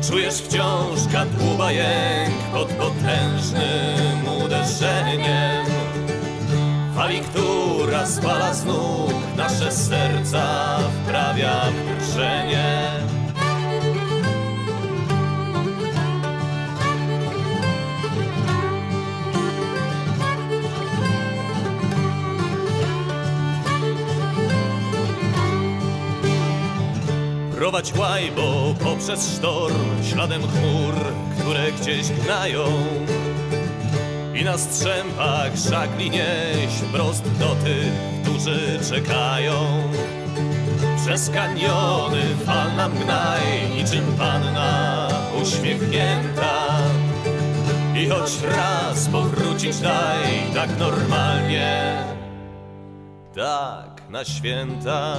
czujesz 0.08 0.34
wciąż 0.34 1.00
kadłuba 1.12 1.72
jęk 1.72 2.34
pod 2.52 2.68
potężnym 2.68 4.42
uderzeniem. 4.44 5.66
Fali, 6.94 7.20
która 7.20 8.06
spala 8.06 8.54
z 8.54 8.64
nóg 8.64 9.12
nasze 9.36 9.72
serca, 9.72 10.78
wprawia 10.78 11.62
w 11.70 12.06
drżenie. 12.06 12.91
Prowadź 27.62 27.94
łajbo 27.96 28.74
poprzez 28.84 29.36
sztorm, 29.36 30.04
śladem 30.10 30.42
chmur, 30.42 30.94
które 31.38 31.72
gdzieś 31.72 32.08
gnają. 32.08 32.64
I 34.34 34.44
na 34.44 34.58
strzępach 34.58 35.56
żagli 35.56 36.10
nieś 36.10 36.72
wprost 36.88 37.38
do 37.38 37.54
tych, 37.54 37.92
którzy 38.22 38.80
czekają. 38.88 39.54
Przez 41.04 41.30
kaniony 41.30 42.22
fal 42.46 42.76
nam 42.76 42.92
gnaj, 42.92 43.42
niczym 43.76 44.14
panna 44.18 45.08
uśmiechnięta. 45.42 46.66
I 47.96 48.08
choć 48.08 48.42
raz 48.56 49.08
powrócić 49.08 49.78
daj, 49.78 50.24
tak 50.54 50.78
normalnie, 50.78 52.04
tak 53.34 54.10
na 54.10 54.24
święta. 54.24 55.16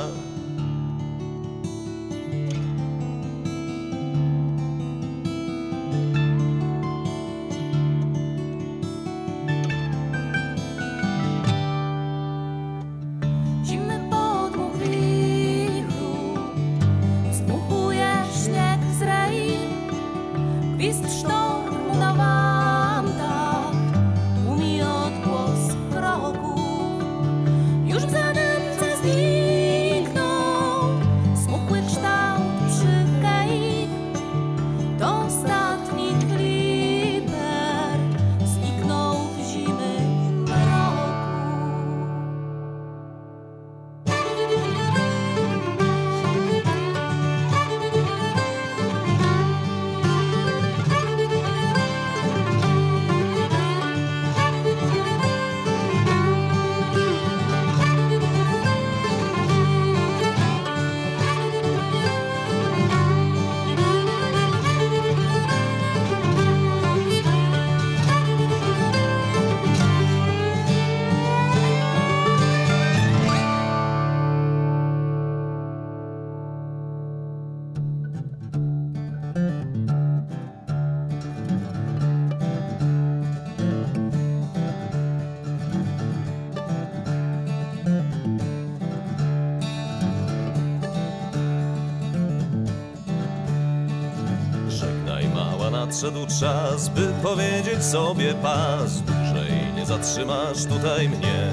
Nadszedł 96.04 96.39
czas, 96.39 96.89
by 96.89 97.08
powiedzieć 97.24 97.84
sobie 97.84 98.34
pas. 98.34 99.02
Dłużej 99.02 99.52
nie 99.76 99.86
zatrzymasz 99.86 100.66
tutaj 100.66 101.10
mnie. 101.10 101.50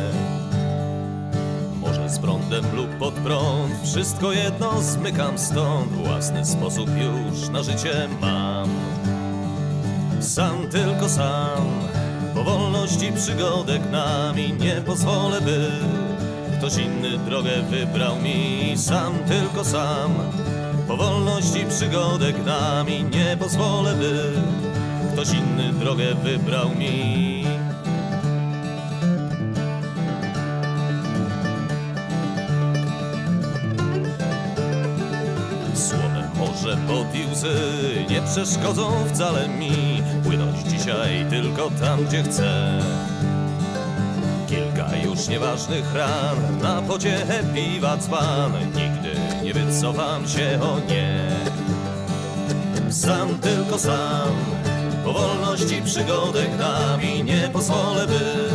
Może 1.81 2.11
z 2.11 2.19
prądem 2.19 2.65
lub 2.77 2.91
pod 2.99 3.15
prąd, 3.15 3.73
wszystko 3.85 4.33
jedno 4.33 4.83
zmykam 4.83 5.39
stąd. 5.39 5.93
Własny 5.93 6.45
sposób 6.45 6.89
już 6.89 7.49
na 7.49 7.63
życie 7.63 8.09
mam. 8.21 8.69
Sam 10.21 10.69
tylko 10.71 11.09
sam, 11.09 11.65
po 12.35 12.45
wolności 12.45 13.13
przygodek 13.13 13.91
nami 13.91 14.53
nie 14.53 14.75
pozwolę, 14.75 15.41
by 15.41 15.71
ktoś 16.59 16.77
inny 16.77 17.19
drogę 17.19 17.51
wybrał 17.71 18.17
mi. 18.17 18.73
Sam 18.77 19.15
tylko 19.29 19.65
sam, 19.65 20.15
po 21.01 21.05
wolności 21.05 21.67
przygodek 21.69 22.45
nami 22.45 23.05
nie 23.05 23.37
pozwolę, 23.37 23.95
by 23.95 24.33
ktoś 25.13 25.29
inny 25.33 25.73
drogę 25.73 26.15
wybrał 26.15 26.69
mi. 26.75 27.45
Słowem 35.75 36.31
morze 36.39 36.77
pod 36.87 37.15
i 37.15 37.33
łzy 37.33 37.55
nie 38.11 38.23
przeszkodzą 38.23 38.93
wcale 39.15 39.49
mi 39.49 40.03
Płynąć 40.25 40.59
dzisiaj 40.59 41.27
tylko 41.31 41.71
tam, 41.71 42.05
gdzie 42.05 42.23
chcę 42.23 42.81
Kilka 45.21 45.33
już 45.33 45.41
nieważnych 45.41 45.95
ran 45.95 46.61
Na 46.63 46.83
pociechę 46.83 47.43
piwa 47.55 47.97
dzban. 47.97 48.53
Nigdy 48.53 49.21
nie 49.45 49.55
wycofam 49.55 50.29
się, 50.29 50.59
o 50.63 50.81
nie. 50.89 51.31
Sam 52.91 53.39
tylko 53.39 53.79
sam. 53.79 54.31
Po 55.05 55.13
wolności 55.13 55.83
przygodek 55.85 56.59
nami 56.59 57.25
Nie 57.25 57.49
pozwolę, 57.53 58.07
by 58.07 58.49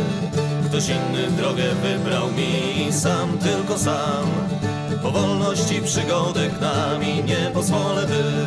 Ktoś 0.68 0.88
inny 0.88 1.30
drogę 1.36 1.74
wybrał 1.82 2.32
mi. 2.32 2.92
Sam 2.92 3.38
tylko 3.38 3.78
sam. 3.78 4.26
Po 5.02 5.10
wolności 5.10 5.82
przygodek 5.82 6.60
nami 6.60 7.24
nie 7.24 7.50
pozwolę, 7.54 8.06
by 8.06 8.46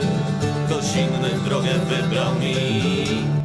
ktoś 0.65 0.95
inny 0.95 1.29
drogę 1.45 1.73
wybrał 1.89 2.35
mi. 2.35 3.38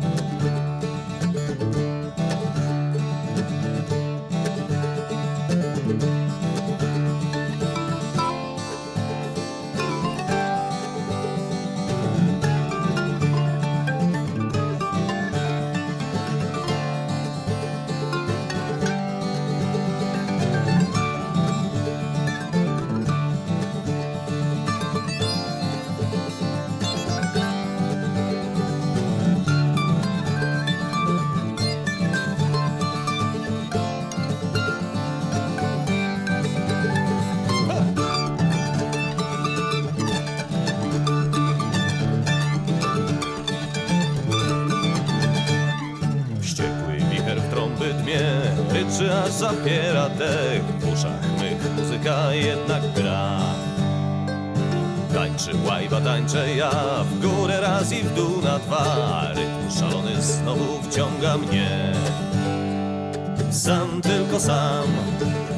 Sam, 64.45 64.89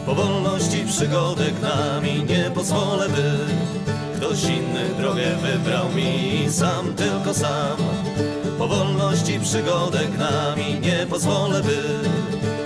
po 0.07 0.15
wolności 0.15 0.85
przygodek 0.87 1.61
nami 1.63 2.25
nie 2.25 2.51
pozwolę, 2.51 3.09
by 3.09 3.39
ktoś 4.17 4.45
inny 4.45 4.89
drogę 4.99 5.37
wybrał 5.43 5.93
mi. 5.93 6.47
Sam, 6.51 6.95
tylko 6.95 7.35
sam, 7.35 7.77
po 8.59 8.69
wolności 8.69 9.41
przygodek 9.41 10.19
nami 10.19 10.81
nie 10.81 11.07
pozwolę, 11.07 11.63
by 11.63 11.83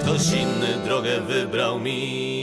ktoś 0.03 0.33
inny 0.33 0.85
drogę 0.85 1.21
wybrał 1.21 1.81
mi. 1.81 2.39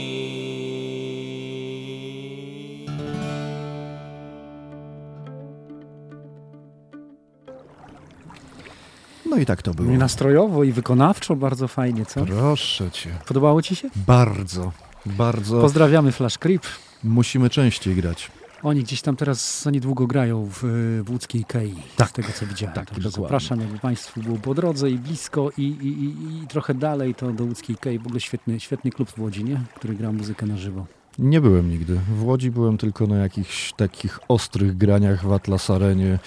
No 9.30 9.36
i 9.36 9.46
tak 9.46 9.62
to 9.62 9.74
było. 9.74 9.92
I 9.92 9.98
nastrojowo 9.98 10.64
i 10.64 10.72
wykonawczo 10.72 11.36
bardzo 11.36 11.68
fajnie, 11.68 12.06
co? 12.06 12.24
Proszę 12.26 12.90
cię. 12.90 13.10
Podobało 13.26 13.62
ci 13.62 13.76
się? 13.76 13.90
Bardzo, 14.06 14.72
bardzo. 15.06 15.60
Pozdrawiamy 15.60 16.12
Flash 16.12 16.38
Creep. 16.38 16.62
Musimy 17.04 17.50
częściej 17.50 17.94
grać. 17.94 18.30
Oni 18.62 18.82
gdzieś 18.82 19.02
tam 19.02 19.16
teraz 19.16 19.62
za 19.62 19.70
niedługo 19.70 20.06
grają 20.06 20.48
w, 20.52 20.58
w 21.04 21.10
łódzkiej 21.10 21.44
Kei, 21.44 21.74
Tak. 21.96 22.08
z 22.08 22.12
tego 22.12 22.28
co 22.34 22.46
widziałem. 22.46 22.74
Tak, 22.74 22.90
Także 22.90 23.02
dokładnie. 23.08 23.24
zapraszam, 23.26 23.60
jakby 23.60 23.78
Państwu 23.78 24.22
było 24.22 24.36
po 24.38 24.54
drodze 24.54 24.90
i 24.90 24.98
blisko 24.98 25.50
i, 25.58 25.62
i, 25.62 25.86
i, 26.04 26.42
i 26.44 26.46
trochę 26.46 26.74
dalej, 26.74 27.14
to 27.14 27.32
do 27.32 27.44
łódzkiej 27.44 27.76
Kei. 27.76 27.98
W 27.98 28.06
ogóle 28.06 28.20
świetny, 28.20 28.60
świetny 28.60 28.90
klub 28.90 29.10
w 29.10 29.18
Łodzi, 29.20 29.44
nie? 29.44 29.60
który 29.74 29.94
gra 29.94 30.12
muzykę 30.12 30.46
na 30.46 30.56
żywo. 30.56 30.86
Nie 31.18 31.40
byłem 31.40 31.70
nigdy. 31.70 32.00
W 32.16 32.24
Łodzi 32.24 32.50
byłem 32.50 32.78
tylko 32.78 33.06
na 33.06 33.16
jakichś 33.16 33.72
takich 33.72 34.18
ostrych 34.28 34.76
graniach 34.76 35.24
w 35.26 35.32
Atlas 35.32 35.70
Arenie. 35.70 36.18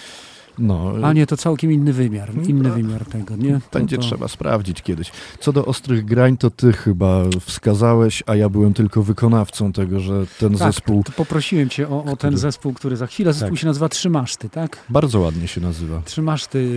No, 0.60 0.94
A 1.04 1.14
nie, 1.14 1.28
to 1.28 1.38
całkiem 1.38 1.72
inny 1.72 1.94
wymiar, 1.94 2.32
inny 2.48 2.70
No. 2.70 2.76
wymiar 2.76 3.06
tego, 3.06 3.36
nie? 3.36 3.54
To, 3.54 3.80
będzie 3.80 3.96
to... 3.98 4.02
trzeba 4.04 4.28
sprawdzić 4.28 4.82
kiedyś. 4.82 5.12
Co 5.40 5.54
do 5.54 5.66
ostrych 5.66 6.06
grań, 6.06 6.38
to 6.38 6.50
ty 6.50 6.74
chyba 6.74 7.24
wskazałeś, 7.40 8.24
a 8.26 8.36
ja 8.36 8.50
byłem 8.50 8.74
tylko 8.74 9.04
wykonawcą 9.04 9.74
tego, 9.74 10.00
że 10.00 10.26
ten 10.40 10.58
Tak, 10.58 10.74
zespół 10.74 11.04
to 11.04 11.12
poprosiłem 11.12 11.70
cię 11.70 11.90
o, 11.90 12.04
o 12.04 12.16
ten 12.16 12.38
zespół, 12.38 12.74
który 12.74 12.96
za 12.96 13.08
chwilę, 13.08 13.34
zespół 13.34 13.50
Tak. 13.50 13.60
się 13.60 13.68
nazywa 13.68 13.90
Trzymaszty, 13.90 14.50
tak? 14.50 14.78
bardzo 14.90 15.20
ładnie 15.20 15.48
się 15.48 15.62
nazywa. 15.62 16.02
Trzymaszty. 16.06 16.68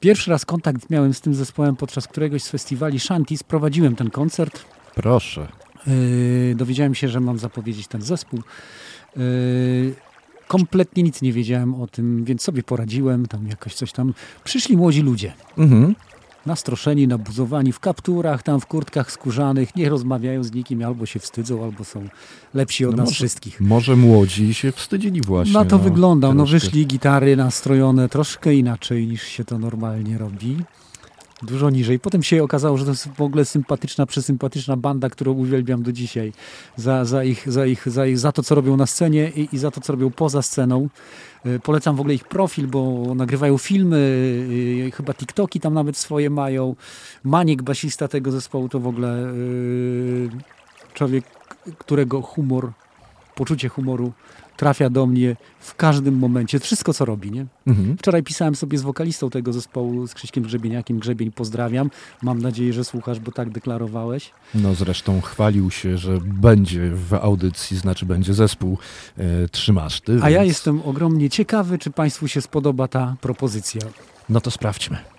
Pierwszy 0.00 0.30
raz 0.30 0.44
kontakt 0.44 0.90
miałem 0.90 1.14
z 1.14 1.20
tym 1.20 1.34
zespołem 1.34 1.76
podczas 1.76 2.08
któregoś 2.08 2.42
z 2.42 2.48
festiwali 2.50 3.00
Shanti. 3.00 3.38
Sprowadziłem 3.38 3.96
ten 3.96 4.10
koncert. 4.10 4.64
Proszę. 4.94 5.48
Yy, 5.86 6.54
dowiedziałem 6.56 6.94
się, 6.94 7.08
że 7.08 7.20
mam 7.20 7.38
zapowiedzieć 7.38 7.86
ten 7.86 8.02
zespół. 8.02 8.40
Yy, 9.16 9.94
kompletnie 10.58 11.02
nic 11.02 11.22
nie 11.22 11.32
wiedziałem 11.32 11.74
o 11.74 11.86
tym, 11.86 12.24
więc 12.24 12.42
sobie 12.42 12.62
poradziłem, 12.62 13.26
tam 13.26 13.46
jakoś 13.48 13.74
coś 13.74 13.92
tam. 13.92 14.14
Przyszli 14.44 14.76
młodzi 14.76 15.00
ludzie, 15.02 15.32
Mhm. 15.58 15.94
nastroszeni, 16.46 17.08
nabuzowani, 17.08 17.72
w 17.72 17.80
kapturach, 17.80 18.42
tam 18.42 18.60
w 18.60 18.66
kurtkach 18.66 19.12
skórzanych, 19.12 19.76
nie 19.76 19.88
rozmawiają 19.88 20.44
z 20.44 20.52
nikim, 20.52 20.84
albo 20.84 21.06
się 21.06 21.20
wstydzą, 21.20 21.64
albo 21.64 21.84
są 21.84 22.08
lepsi 22.54 22.84
od 22.86 22.90
No 22.90 22.96
nas 22.96 23.06
może- 23.06 23.14
wszystkich. 23.14 23.60
Może 23.60 23.96
młodzi 23.96 24.54
się 24.54 24.72
wstydzili 24.72 25.20
właśnie. 25.20 25.54
Na 25.54 25.64
to 25.64 25.78
no, 25.78 25.84
wygląda. 25.84 26.34
No 26.34 26.46
wyszli 26.46 26.86
gitary 26.86 27.36
nastrojone 27.36 28.08
troszkę 28.08 28.54
inaczej 28.54 29.06
niż 29.06 29.22
się 29.22 29.44
to 29.44 29.58
normalnie 29.58 30.18
robi. 30.18 30.56
Dużo 31.44 31.70
niżej. 31.70 31.98
Potem 31.98 32.22
się 32.22 32.42
okazało, 32.42 32.76
że 32.76 32.84
to 32.84 32.90
jest 32.90 33.08
w 33.08 33.20
ogóle 33.20 33.44
sympatyczna, 33.44 34.06
przesympatyczna 34.06 34.76
banda, 34.76 35.10
którą 35.10 35.32
uwielbiam 35.32 35.82
do 35.82 35.92
dzisiaj. 35.92 36.32
Za, 36.76 37.04
za, 37.04 37.24
ich, 37.24 37.52
za, 37.52 37.66
ich, 37.66 37.90
za, 37.90 38.06
ich, 38.06 38.18
za 38.18 38.32
to, 38.32 38.42
co 38.42 38.54
robią 38.54 38.76
na 38.76 38.86
scenie 38.86 39.32
i, 39.36 39.48
i 39.52 39.58
za 39.58 39.70
to, 39.70 39.80
co 39.80 39.92
robią 39.92 40.10
poza 40.10 40.42
sceną. 40.42 40.88
Y, 41.46 41.60
Polecam 41.60 41.96
w 41.96 42.00
ogóle 42.00 42.14
ich 42.14 42.24
profil, 42.24 42.66
bo 42.66 43.14
nagrywają 43.14 43.58
filmy, 43.58 43.96
y, 43.96 44.90
chyba 44.94 45.14
TikToki 45.14 45.60
tam 45.60 45.74
nawet 45.74 45.96
swoje 45.96 46.30
mają. 46.30 46.76
Maniek, 47.24 47.62
basista 47.62 48.08
tego 48.08 48.30
zespołu, 48.30 48.68
to 48.68 48.80
w 48.80 48.86
ogóle 48.86 49.32
y, 49.32 50.28
człowiek, 50.94 51.24
którego 51.78 52.22
humor, 52.22 52.72
poczucie 53.34 53.68
humoru 53.68 54.12
trafia 54.56 54.90
do 54.90 55.06
mnie 55.06 55.36
w 55.60 55.74
każdym 55.74 56.18
momencie. 56.18 56.58
Wszystko, 56.60 56.94
co 56.94 57.04
robi, 57.04 57.30
nie? 57.30 57.46
Mhm. 57.66 57.96
Wczoraj 57.98 58.22
pisałem 58.22 58.54
sobie 58.54 58.78
z 58.78 58.82
wokalistą 58.82 59.30
tego 59.30 59.52
zespołu, 59.52 60.06
z 60.06 60.14
Krzyśkiem 60.14 60.44
Grzebieniakiem. 60.44 60.98
Grzebień, 60.98 61.32
pozdrawiam. 61.32 61.90
Mam 62.22 62.42
nadzieję, 62.42 62.72
że 62.72 62.84
słuchasz, 62.84 63.20
bo 63.20 63.32
tak 63.32 63.50
deklarowałeś. 63.50 64.30
No 64.54 64.74
zresztą 64.74 65.20
chwalił 65.20 65.70
się, 65.70 65.98
że 65.98 66.18
będzie 66.20 66.90
w 66.90 67.14
audycji, 67.14 67.76
znaczy 67.76 68.06
będzie 68.06 68.34
zespół 68.34 68.78
e, 69.16 69.48
Trzymaszty. 69.48 70.18
A 70.22 70.30
ja 70.30 70.44
jestem 70.44 70.82
ogromnie 70.84 71.30
ciekawy, 71.30 71.78
czy 71.78 71.90
Państwu 71.90 72.28
się 72.28 72.40
spodoba 72.40 72.88
ta 72.88 73.16
propozycja. 73.20 73.80
No 74.28 74.40
to 74.40 74.50
sprawdźmy. 74.50 75.13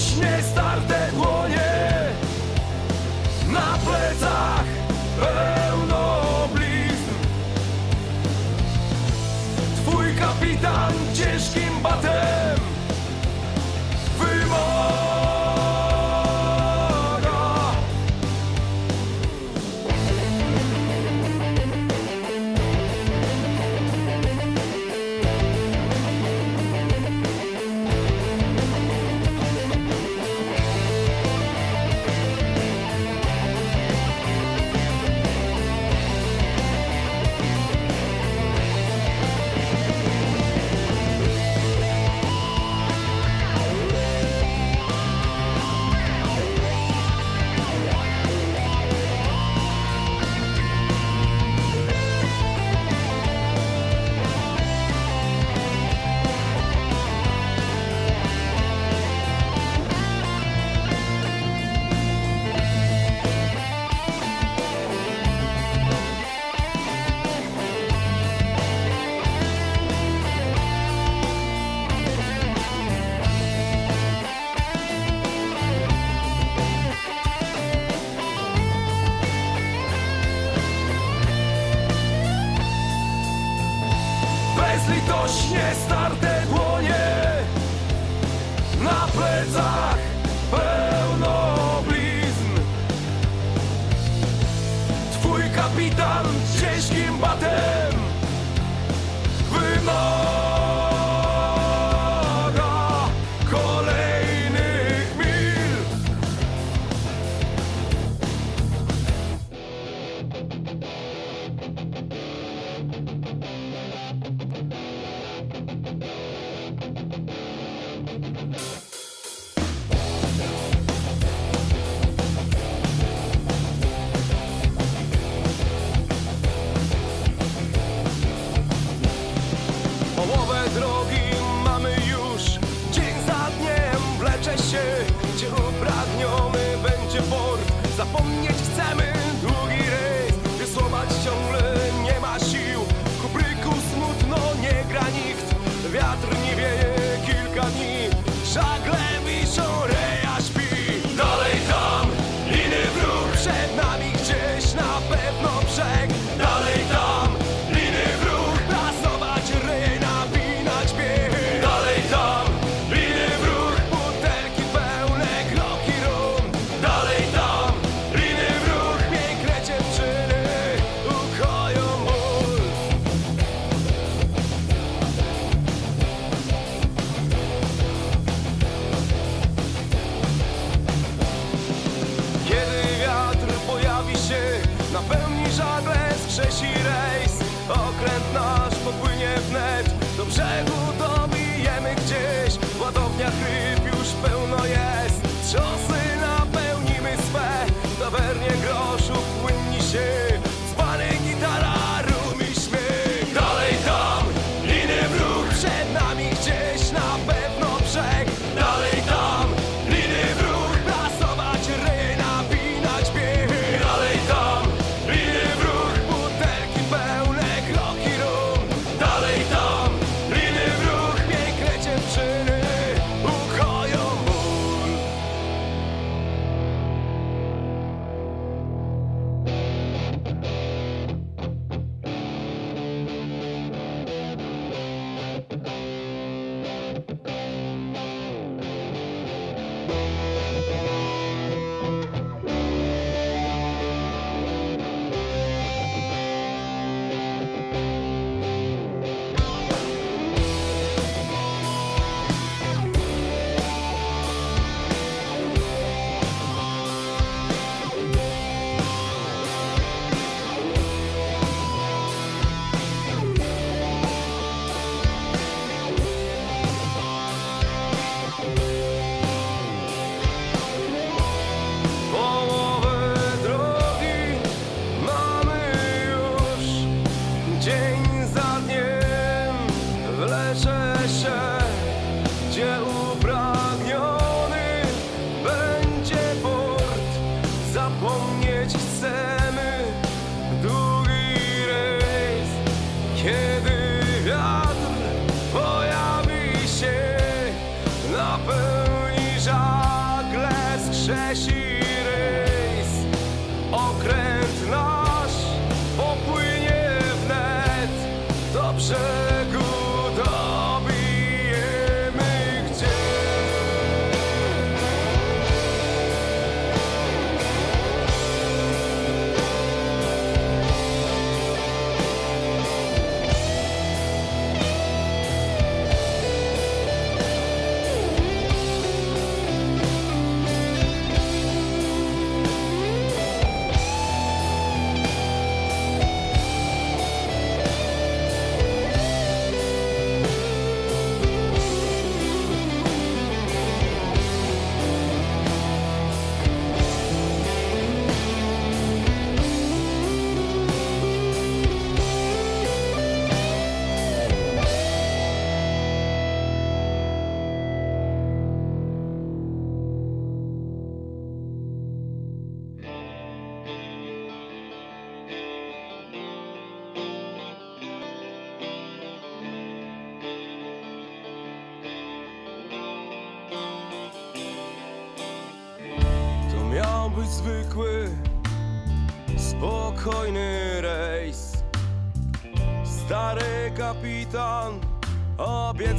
Już 0.00 0.16
nie 0.16 0.42
stać 0.42 0.69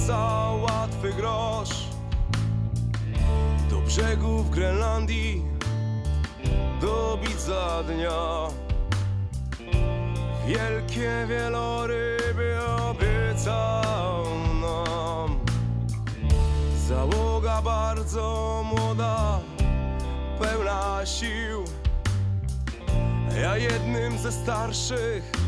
obiecał 0.02 0.62
łatwy 0.62 1.14
grosz. 1.14 1.86
Do 3.70 3.82
brzegów 3.82 4.50
Grenlandii 4.50 5.46
dobić 6.82 7.40
za 7.40 7.84
dnia. 7.84 8.48
Wielkie 10.48 11.26
wieloryby 11.28 12.60
obiecał 12.90 14.26
nam. 14.62 15.40
Załoga 16.88 17.62
bardzo 17.62 18.64
młoda 18.66 19.40
pełna 20.40 21.06
sił. 21.06 21.64
Ja 23.42 23.58
jednym 23.58 24.18
ze 24.18 24.32
starszych 24.32 25.41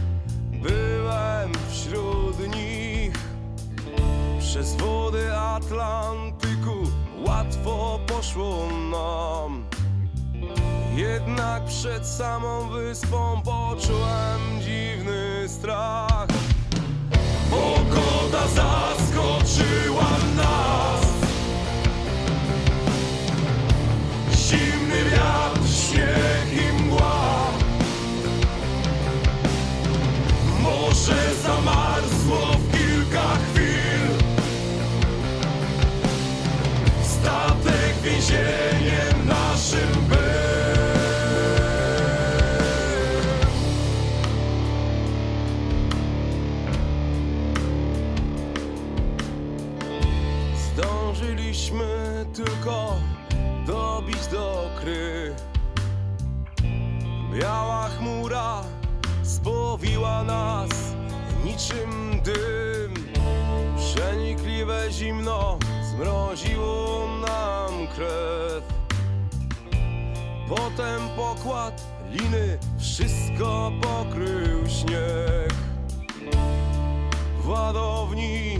wody 4.83 5.37
Atlantyku 5.37 6.75
łatwo 7.27 7.99
poszło 8.07 8.67
nam. 8.91 9.65
Jednak 10.95 11.65
przed 11.65 12.07
samą 12.07 12.69
wyspą 12.69 13.41
poczułem 13.45 14.41
dziwny 14.61 15.49
strach. 15.49 16.27
Pogoda 17.49 18.47
zaskoczyła 18.47 20.09
nas. 20.35 21.03
Zimny 24.31 25.03
wiatr, 25.11 25.69
śnieg 25.69 26.63
i 26.63 26.83
mgła 26.83 27.51
Morze 30.61 31.35
zamarzło 31.43 32.52
Biała 57.33 57.89
chmura 57.89 58.63
spowiła 59.23 60.23
nas 60.23 60.69
niczym 61.43 62.21
dym. 62.23 62.93
Przenikliwe 63.77 64.91
zimno 64.91 65.59
zmroziło 65.91 67.07
nam 67.21 67.87
krew. 67.95 68.63
Potem 70.49 71.09
pokład 71.15 71.83
liny 72.09 72.57
wszystko 72.79 73.71
pokrył 73.81 74.69
śnieg. 74.69 75.53
W 77.41 77.47
ładowni 77.49 78.59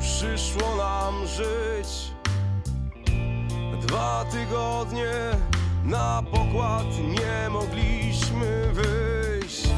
przyszło 0.00 0.76
nam 0.76 1.26
żyć 1.26 2.11
Dwa 3.92 4.24
tygodnie 4.24 5.12
na 5.84 6.22
pokład 6.30 6.86
nie 6.98 7.50
mogliśmy 7.50 8.72
wyjść. 8.72 9.68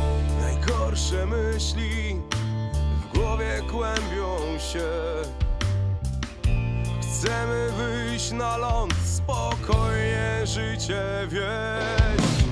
Najgorsze 0.40 1.26
myśli 1.26 2.20
w 3.00 3.18
głowie 3.18 3.62
kłębią 3.70 4.58
się. 4.58 4.88
Chcemy 7.02 7.68
wyjść 7.76 8.32
na 8.32 8.56
ląd, 8.56 8.94
spokojnie 9.04 10.40
życie 10.44 11.02
wieść. 11.28 12.44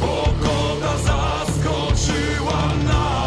Pogoda 0.00 0.96
zaskoczyła 0.98 2.62
nas 2.84 3.23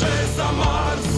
Morze 0.00 0.12
zamarzło 0.36 1.17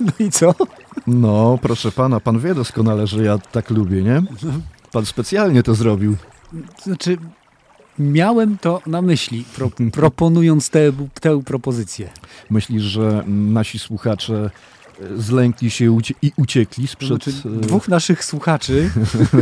No 0.00 0.12
i 0.18 0.30
co? 0.30 0.54
No, 1.06 1.58
proszę 1.62 1.92
pana, 1.92 2.20
pan 2.20 2.38
wie 2.38 2.54
doskonale, 2.54 3.06
że 3.06 3.24
ja 3.24 3.38
tak 3.38 3.70
lubię, 3.70 4.02
nie? 4.02 4.22
Pan 4.92 5.06
specjalnie 5.06 5.62
to 5.62 5.74
zrobił. 5.74 6.16
Znaczy, 6.82 7.18
miałem 7.98 8.58
to 8.58 8.80
na 8.86 9.02
myśli, 9.02 9.44
pro, 9.56 9.70
proponując 9.92 10.70
tę, 10.70 10.92
tę 11.20 11.42
propozycję. 11.42 12.10
Myślisz, 12.50 12.82
że 12.82 13.24
nasi 13.26 13.78
słuchacze 13.78 14.50
zlękli 15.16 15.70
się 15.70 15.92
ucie- 15.92 16.14
i 16.22 16.32
uciekli 16.36 16.84
To 16.86 16.92
sprzed... 16.92 17.08
znaczy, 17.24 17.48
e, 17.48 17.60
dwóch 17.60 17.88
naszych 17.88 18.24
słuchaczy 18.24 18.90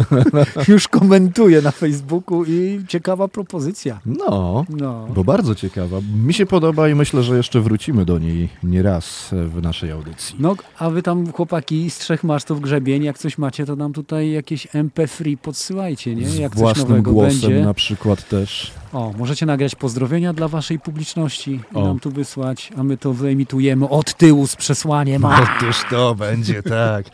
już 0.69 0.89
komentuje 0.89 1.63
na 1.63 1.71
Facebooku 1.71 2.45
i 2.45 2.81
ciekawa 2.89 3.29
propozycja. 3.29 4.01
No, 4.07 4.65
No. 4.69 5.07
bo 5.15 5.25
bardzo 5.25 5.55
ciekawa. 5.55 5.99
Mi 6.25 6.35
się 6.35 6.47
podoba 6.47 6.89
i 6.89 6.95
myślę, 6.95 7.23
że 7.23 7.37
jeszcze 7.37 7.61
wrócimy 7.61 8.05
do 8.05 8.19
niej 8.19 8.49
nieraz 8.63 9.29
w 9.33 9.63
naszej 9.63 9.91
audycji. 9.91 10.37
No, 10.39 10.57
a 10.79 10.91
wy 10.91 11.03
tam 11.03 11.33
chłopaki 11.33 11.91
z 11.91 11.99
trzech 11.99 12.25
masztów 12.25 12.61
grzebień, 12.61 13.05
jak 13.05 13.19
coś 13.19 13.39
macie, 13.39 13.67
to 13.67 13.77
nam 13.77 13.93
tutaj 13.93 14.31
jakieś 14.31 14.67
MP3 14.67 15.37
podsyłajcie, 15.37 16.15
nie? 16.15 16.29
Z 16.29 16.39
Jak 16.39 16.53
coś 16.53 16.61
własnym 16.61 16.89
nowego 16.89 17.13
głosem 17.13 17.41
będzie. 17.41 17.65
na 17.65 17.75
przykład 17.75 18.29
też. 18.29 18.73
O, 18.95 19.13
możecie 19.19 19.47
nagrać 19.47 19.75
pozdrowienia 19.75 20.33
dla 20.33 20.49
waszej 20.49 20.79
publiczności 20.79 21.61
i 21.73 21.77
O. 21.77 21.85
nam 21.85 22.01
tu 22.01 22.11
wysłać, 22.11 22.71
a 22.79 22.83
my 22.83 22.97
to 22.97 23.13
wyemitujemy 23.13 23.89
od 23.89 24.15
tyłu 24.15 24.47
z 24.47 24.57
przesłaniem. 24.57 25.25
A, 25.25 25.41
Otóż 25.43 25.83
to 25.91 26.15
będzie, 26.15 26.63
tak. 26.63 27.07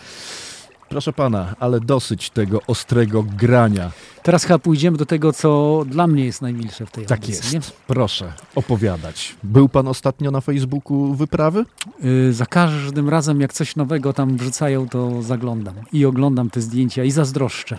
Proszę 0.89 1.13
pana, 1.13 1.55
ale 1.61 1.81
dosyć 1.81 2.31
tego 2.31 2.61
ostrego 2.67 3.23
grania. 3.23 3.91
teraz 4.23 4.45
chyba 4.45 4.59
pójdziemy 4.59 4.97
do 4.99 5.07
tego, 5.07 5.33
co 5.33 5.83
dla 5.87 6.07
mnie 6.07 6.25
jest 6.25 6.43
najmilsze 6.43 6.87
w 6.87 6.91
tej 6.91 7.07
Tak 7.07 7.21
audycji, 7.21 7.57
jest. 7.57 7.73
Proszę 7.87 8.33
opowiadać. 8.55 9.35
Był 9.43 9.69
pan 9.69 9.89
ostatnio 9.89 10.31
na 10.31 10.41
Facebooku 10.41 11.15
wyprawy? 11.15 11.65
nie? 12.03 12.11
Y, 12.11 12.33
za 12.33 12.47
każdym 12.47 13.09
razem, 13.09 13.41
jak 13.41 13.53
coś 13.53 13.77
nowego 13.77 14.13
tam 14.13 14.37
wrzucają, 14.37 14.89
to 14.89 15.23
zaglądam 15.23 15.75
i 15.93 16.05
oglądam 16.05 16.51
te 16.51 16.61
zdjęcia 16.61 17.05
i 17.05 17.11
zazdroszczę. 17.11 17.79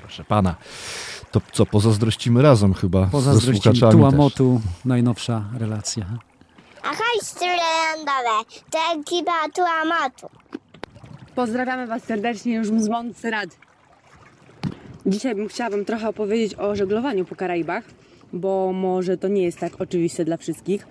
Proszę 0.00 0.24
pana. 0.24 0.54
To 1.32 1.40
co, 1.52 1.66
pozazdrościmy 1.66 2.42
razem 2.42 2.74
chyba 2.74 3.06
Poza 3.06 3.34
ze 3.34 3.40
zdrościem 3.40 3.76
słuchaczami 3.76 4.02
też. 4.04 4.10
Tuamotu, 4.10 4.60
najnowsza 4.84 5.44
relacja. 5.58 6.06
Ahoj, 6.82 7.20
studentowe, 7.22 8.60
to 8.70 8.78
ekipa 9.00 9.32
Tuamatu. 9.54 10.26
Pozdrawiamy 11.34 11.86
Was 11.86 12.02
serdecznie 12.04 12.54
już 12.54 12.66
z 12.68 12.88
Montserrat. 12.88 13.50
Dzisiaj 15.06 15.34
bym 15.34 15.48
chciała 15.48 15.70
Wam 15.70 15.84
trochę 15.84 16.08
opowiedzieć 16.08 16.54
o 16.54 16.76
żeglowaniu 16.76 17.24
po 17.24 17.36
Karaibach, 17.36 17.84
bo 18.32 18.72
może 18.72 19.16
to 19.16 19.28
nie 19.28 19.42
jest 19.42 19.58
tak 19.58 19.72
oczywiste 19.80 20.24
dla 20.24 20.36
wszystkich. 20.36 20.86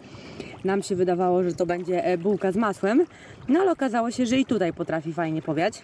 Nam 0.63 0.83
się 0.83 0.95
wydawało, 0.95 1.43
że 1.43 1.53
to 1.53 1.65
będzie 1.65 2.05
e, 2.05 2.17
bułka 2.17 2.51
z 2.51 2.55
masłem, 2.55 3.05
no 3.47 3.59
ale 3.59 3.71
okazało 3.71 4.11
się, 4.11 4.25
że 4.25 4.38
i 4.38 4.45
tutaj 4.45 4.73
potrafi 4.73 5.13
fajnie 5.13 5.41
powiać. 5.41 5.83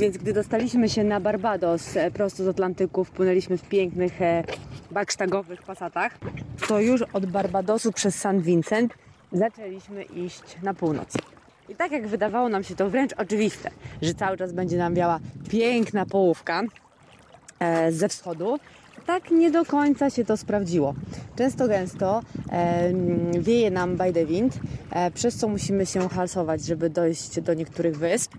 Więc 0.00 0.16
gdy 0.16 0.32
dostaliśmy 0.32 0.88
się 0.88 1.04
na 1.04 1.20
Barbados 1.20 1.96
e, 1.96 2.10
prosto 2.10 2.44
z 2.44 2.48
Atlantyku, 2.48 3.04
wpłynęliśmy 3.04 3.58
w 3.58 3.62
pięknych 3.62 4.22
e, 4.22 4.44
baksztagowych 4.90 5.62
pasatach, 5.62 6.18
to 6.68 6.80
już 6.80 7.02
od 7.02 7.26
Barbadosu 7.26 7.92
przez 7.92 8.14
San 8.14 8.40
Vincent 8.40 8.94
zaczęliśmy 9.32 10.02
iść 10.02 10.42
na 10.62 10.74
północ. 10.74 11.14
I 11.68 11.74
tak 11.74 11.92
jak 11.92 12.06
wydawało 12.06 12.48
nam 12.48 12.64
się 12.64 12.76
to 12.76 12.90
wręcz 12.90 13.12
oczywiste, 13.12 13.70
że 14.02 14.14
cały 14.14 14.36
czas 14.36 14.52
będzie 14.52 14.78
nam 14.78 14.94
wiała 14.94 15.20
piękna 15.48 16.06
połówka 16.06 16.62
e, 17.58 17.92
ze 17.92 18.08
wschodu, 18.08 18.58
tak 19.06 19.30
nie 19.30 19.50
do 19.50 19.64
końca 19.64 20.10
się 20.10 20.24
to 20.24 20.36
sprawdziło. 20.36 20.94
Często 21.36 21.68
gęsto 21.68 22.22
e, 22.48 22.52
mm, 22.52 23.42
wieje 23.42 23.70
nam 23.70 23.96
by 23.96 24.12
the 24.12 24.26
wind, 24.26 24.58
e, 24.90 25.10
przez 25.10 25.36
co 25.36 25.48
musimy 25.48 25.86
się 25.86 26.08
halsować, 26.08 26.64
żeby 26.64 26.90
dojść 26.90 27.40
do 27.40 27.54
niektórych 27.54 27.98
wysp, 27.98 28.32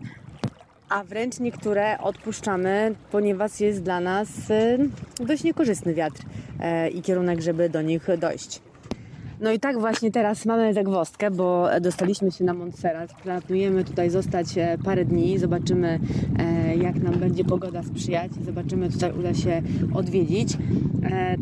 a 0.93 1.03
wręcz 1.03 1.39
niektóre 1.39 1.97
odpuszczamy, 1.97 2.95
ponieważ 3.11 3.59
jest 3.59 3.83
dla 3.83 3.99
nas 3.99 4.29
e, 4.49 4.77
dość 5.25 5.43
niekorzystny 5.43 5.93
wiatr 5.93 6.21
e, 6.59 6.89
i 6.89 7.01
kierunek, 7.01 7.41
żeby 7.41 7.69
do 7.69 7.81
nich 7.81 8.07
dojść. 8.17 8.61
No 9.39 9.51
i 9.51 9.59
tak 9.59 9.79
właśnie 9.79 10.11
teraz 10.11 10.45
mamy 10.45 10.73
zagwozdkę, 10.73 11.31
bo 11.31 11.67
dostaliśmy 11.81 12.31
się 12.31 12.43
na 12.43 12.53
Montserrat. 12.53 13.13
Planujemy 13.13 13.83
tutaj 13.83 14.09
zostać 14.09 14.57
e, 14.57 14.77
parę 14.83 15.05
dni, 15.05 15.39
zobaczymy 15.39 15.99
e, 16.39 16.75
jak 16.75 16.95
nam 16.95 17.13
będzie 17.13 17.43
pogoda 17.43 17.83
sprzyjać, 17.83 18.31
zobaczymy 18.45 18.89
tutaj 18.89 19.11
uda 19.19 19.33
się 19.33 19.61
odwiedzić. 19.93 20.57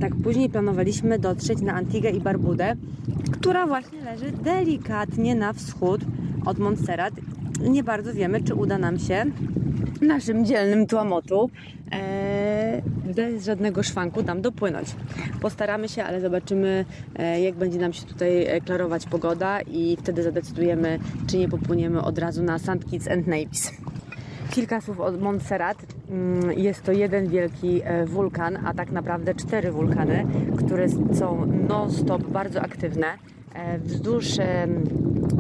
Tak 0.02 0.16
później 0.24 0.49
planowaliśmy 0.49 1.20
dotrzeć 1.20 1.62
na 1.62 1.74
Antigę 1.74 2.10
i 2.10 2.20
Barbudę, 2.20 2.76
która 3.32 3.68
właśnie 3.68 4.02
leży 4.02 4.32
delikatnie 4.32 5.36
na 5.36 5.54
wschód 5.54 6.02
od 6.45 6.60
Montserrat. 6.60 7.14
Nie 7.60 7.84
bardzo 7.84 8.14
wiemy, 8.14 8.43
czy 8.43 8.56
uda 8.56 8.78
nam 8.78 8.99
się 8.99 9.26
naszym 10.02 10.45
dzielnym 10.45 10.88
Tuamotu 10.88 11.49
e, 11.91 12.82
bez 13.16 13.45
żadnego 13.45 13.84
szwanku 13.84 14.24
tam 14.24 14.41
dopłynąć. 14.41 14.88
Postaramy 15.41 15.89
się, 15.89 16.04
ale 16.04 16.22
zobaczymy, 16.22 16.86
e, 17.16 17.41
jak 17.41 17.56
będzie 17.56 17.80
nam 17.80 17.93
się 17.93 18.06
tutaj 18.06 18.45
e, 18.45 18.62
klarować 18.62 19.06
pogoda 19.06 19.62
i 19.62 19.97
wtedy 19.99 20.24
zadecydujemy, 20.24 20.99
czy 21.28 21.38
nie 21.38 21.49
popłyniemy 21.49 22.02
od 22.02 22.18
razu 22.18 22.43
na 22.43 22.60
St. 22.60 22.89
Kitts 22.91 23.08
and 23.08 23.28
Nevis. 23.28 23.72
Kilka 24.49 24.82
słów 24.82 24.99
o 24.99 25.12
Montserrat. 25.12 25.78
Mm, 26.10 26.52
Jest 26.60 26.84
to 26.84 26.91
jeden 26.91 27.28
wielki 27.28 27.82
e, 27.84 28.06
wulkan, 28.06 28.58
a 28.66 28.74
tak 28.74 28.91
naprawdę 28.91 29.36
cztery 29.36 29.72
wulkany, 29.72 30.26
które 30.58 30.89
są 30.89 31.45
non-stop 31.68 32.24
bardzo 32.24 32.62
aktywne. 32.62 33.08
E, 33.54 33.80
Wzdłuż 33.80 34.28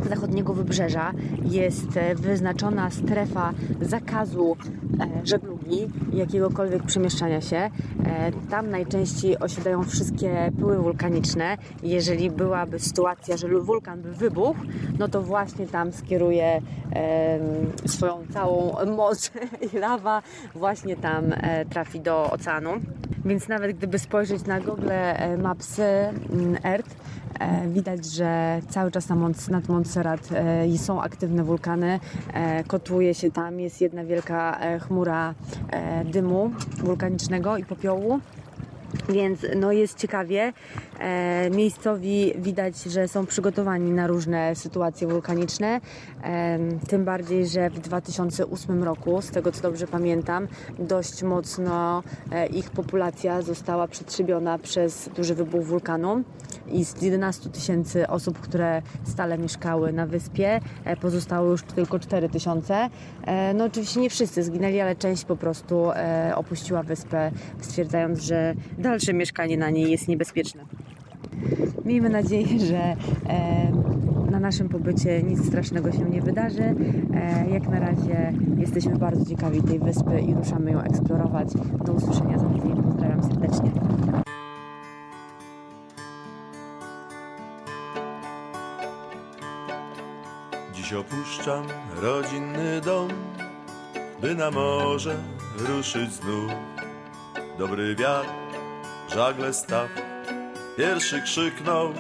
zachodniego 0.09 0.53
wybrzeża 0.53 1.13
jest 1.43 1.97
e, 1.97 2.15
wyznaczona 2.15 2.89
strefa 2.89 3.53
zakazu 3.81 4.55
e, 4.99 5.25
żeglugi 5.27 5.60
i 5.71 5.87
jakiegokolwiek 6.17 6.83
przemieszczania 6.83 7.41
się. 7.41 7.57
E, 7.57 8.31
Tam 8.49 8.69
najczęściej 8.69 9.39
osiadają 9.39 9.83
wszystkie 9.83 10.51
pyły 10.59 10.77
wulkaniczne. 10.77 11.57
Jeżeli 11.83 12.31
byłaby 12.31 12.79
sytuacja, 12.79 13.37
że 13.37 13.47
wulkan 13.47 14.01
by 14.01 14.11
wybuchł, 14.11 14.59
no 14.99 15.07
to 15.07 15.21
właśnie 15.21 15.67
tam 15.67 15.91
skieruje 15.91 16.61
swoją 17.85 18.23
całą 18.33 18.85
moc 18.85 19.31
i 19.73 19.77
lawa 19.77 20.21
właśnie 20.55 20.95
tam 20.95 21.33
e, 21.33 21.65
trafi 21.65 21.99
do 21.99 22.31
oceanu. 22.31 22.71
Więc 23.25 23.47
nawet 23.47 23.77
gdyby 23.77 23.99
spojrzeć 23.99 24.45
na 24.45 24.59
Google 24.59 24.89
e, 24.91 25.37
Mapsy 25.37 25.83
mm, 25.83 26.57
Earth, 26.63 26.95
widać, 27.67 28.05
że 28.05 28.61
cały 28.69 28.91
czas 28.91 29.09
nad 29.49 29.69
Montserrat 29.69 30.29
są 30.77 31.01
aktywne 31.01 31.43
wulkany. 31.43 31.99
Kotłuje 32.67 33.13
się 33.13 33.31
tam, 33.31 33.59
jest 33.59 33.81
jedna 33.81 34.03
wielka 34.05 34.59
chmura 34.79 35.33
dymu 36.05 36.51
wulkanicznego 36.77 37.57
i 37.57 37.63
popiołu. 37.65 38.19
Więc 39.09 39.45
no 39.55 39.71
jest 39.71 39.97
ciekawie. 39.97 40.53
E, 40.99 41.49
miejscowi 41.49 42.33
widać, 42.37 42.83
że 42.83 43.07
są 43.07 43.25
przygotowani 43.25 43.91
na 43.91 44.07
różne 44.07 44.55
sytuacje 44.55 45.07
wulkaniczne. 45.07 45.81
E, 46.23 46.59
tym 46.87 47.05
bardziej, 47.05 47.47
że 47.47 47.69
w 47.69 47.79
2008 47.79 48.83
roku, 48.83 49.21
z 49.21 49.31
tego 49.31 49.51
co 49.51 49.61
dobrze 49.61 49.87
pamiętam, 49.87 50.47
dość 50.79 51.23
mocno 51.23 52.03
e, 52.31 52.47
ich 52.47 52.69
populacja 52.69 53.41
została 53.41 53.87
przetrzebiona 53.87 54.57
przez 54.57 55.09
duży 55.15 55.35
wybuch 55.35 55.65
wulkanu. 55.65 56.23
I 56.67 56.85
z 56.85 57.01
11 57.01 57.49
tysięcy 57.49 58.07
osób, 58.07 58.39
które 58.39 58.81
stale 59.03 59.37
mieszkały 59.37 59.93
na 59.93 60.05
wyspie, 60.05 60.59
e, 60.85 60.97
pozostało 60.97 61.51
już 61.51 61.63
tylko 61.63 61.99
4 61.99 62.29
tysiące. 62.29 62.89
E, 63.25 63.53
no 63.53 63.65
oczywiście 63.65 63.99
nie 63.99 64.09
wszyscy 64.09 64.43
zginęli, 64.43 64.79
ale 64.79 64.95
część 64.95 65.25
po 65.25 65.35
prostu 65.35 65.91
e, 65.91 66.33
opuściła 66.35 66.83
wyspę, 66.83 67.31
stwierdzając, 67.61 68.19
że 68.19 68.53
dalsze 68.81 69.13
mieszkanie 69.13 69.57
na 69.57 69.69
niej 69.69 69.91
jest 69.91 70.07
niebezpieczne. 70.07 70.65
Miejmy 71.85 72.09
nadzieję, 72.09 72.59
że 72.59 72.77
e, 72.77 73.71
na 74.31 74.39
naszym 74.39 74.69
pobycie 74.69 75.23
nic 75.23 75.47
strasznego 75.47 75.91
się 75.91 76.09
nie 76.09 76.21
wydarzy. 76.21 76.75
E, 77.13 77.49
jak 77.49 77.69
na 77.69 77.79
razie 77.79 78.33
jesteśmy 78.57 78.97
bardzo 78.97 79.25
ciekawi 79.25 79.63
tej 79.63 79.79
wyspy 79.79 80.19
i 80.19 80.33
ruszamy 80.33 80.71
ją 80.71 80.81
eksplorować. 80.81 81.47
Do 81.85 81.93
usłyszenia 81.93 82.37
za 82.37 82.45
tydzień. 82.45 82.83
Pozdrawiam 82.83 83.23
serdecznie. 83.23 83.71
Dziś 90.73 90.93
opuszczam 90.93 91.63
rodzinny 92.01 92.81
dom, 92.85 93.09
by 94.21 94.35
na 94.35 94.51
morze 94.51 95.15
ruszyć 95.57 96.13
znów. 96.13 96.51
Dobry 97.57 97.95
wiatr, 97.95 98.40
żagle 99.13 99.53
staw, 99.53 99.89
pierwszy 100.77 101.21
krzyknął 101.21 101.93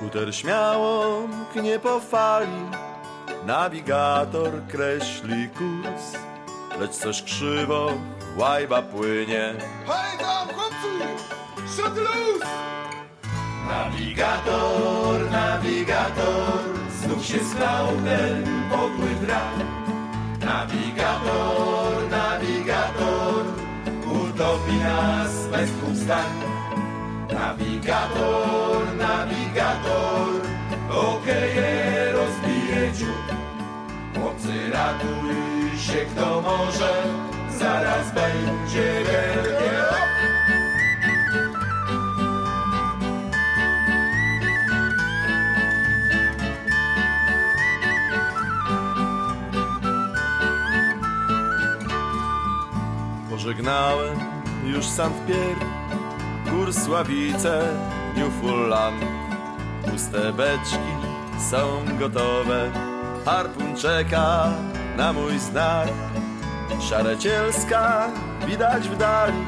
Kuter 0.00 0.34
śmiało 0.34 1.20
mknie 1.26 1.78
po 1.78 2.00
fali, 2.00 2.62
nawigator 3.46 4.50
kreśli 4.68 5.48
kurs, 5.48 6.12
lecz 6.80 6.90
coś 6.90 7.22
krzywo, 7.22 7.92
łajba 8.36 8.82
płynie. 8.82 9.54
Hej 9.86 10.18
tam, 10.18 10.48
chłopcy! 10.48 11.22
Shut 11.76 11.96
loose! 11.96 12.46
Nawigator, 13.68 15.30
nawigator, 15.30 16.58
znów 17.02 17.26
się 17.26 17.38
stał 17.38 17.86
ten 17.86 18.44
podły 18.70 19.26
brak. 19.26 19.54
Nawigator, 20.40 22.10
nawigator, 22.10 23.63
utopi 24.34 24.76
nas 24.78 25.46
bez 25.52 25.70
dwóch 25.70 25.96
zdań. 25.96 26.32
Nawigator, 27.32 28.96
nawigator, 28.98 30.30
okeje 30.90 32.12
rozbije 32.12 32.92
dziób. 32.92 33.34
Ratuj 34.72 35.78
się 35.78 36.04
kto 36.06 36.40
może, 36.40 36.92
zaraz 37.58 38.14
będzie 38.14 38.92
wielkie. 38.94 39.23
Pożegnałem 53.44 54.18
już 54.66 54.86
St. 54.86 55.12
Pierre, 55.26 55.66
Kursławice, 56.50 57.62
Newfoundland. 58.16 59.04
Puste 59.90 60.32
beczki 60.32 60.92
są 61.50 61.84
gotowe, 61.98 62.72
harpun 63.24 63.76
czeka 63.76 64.52
na 64.96 65.12
mój 65.12 65.38
znak. 65.38 65.88
Szarecielska 66.80 68.10
widać 68.46 68.88
w 68.88 68.96
dali, 68.96 69.44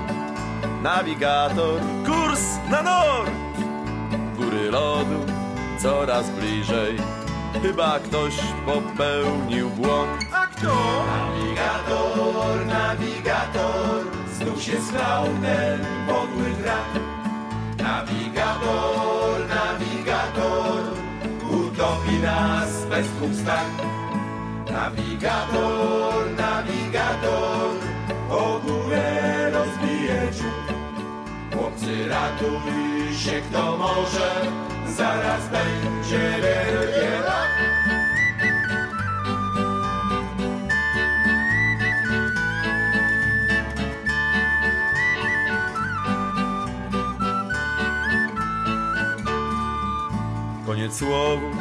nawigator, 0.83 1.81
kurs 2.07 2.43
na 2.71 2.83
nord. 2.83 3.31
Góry 4.37 4.71
lodu 4.71 5.27
coraz 5.79 6.31
bliżej, 6.31 6.97
chyba 7.63 7.99
ktoś 7.99 8.35
popełnił 8.67 9.71
błąd. 9.71 10.26
Nawigator, 10.67 12.67
nawigator, 12.67 14.05
znów 14.39 14.63
się 14.63 14.81
schlał 14.81 15.25
ten 15.25 15.81
podły 16.07 16.51
drak. 16.63 16.91
Nawigator, 17.79 19.49
nawigator, 19.49 20.83
utopi 21.51 22.19
nas 22.23 22.87
bez 22.91 23.07
dwóch 23.09 23.35
zdań. 23.35 23.67
Nawigator, 24.71 26.31
nawigator, 26.37 27.71
o 28.31 28.61
górę 28.67 29.51
rozbije 29.51 30.29
dziób. 30.33 30.77
Chłopcy 31.55 32.09
ratuj 32.09 33.15
się 33.19 33.41
kto 33.51 33.77
może, 33.77 34.31
zaraz 34.97 35.41
będzie 35.49 36.31
wielkie 36.31 37.11
Koniec 50.77 50.97
słowów, 50.97 51.57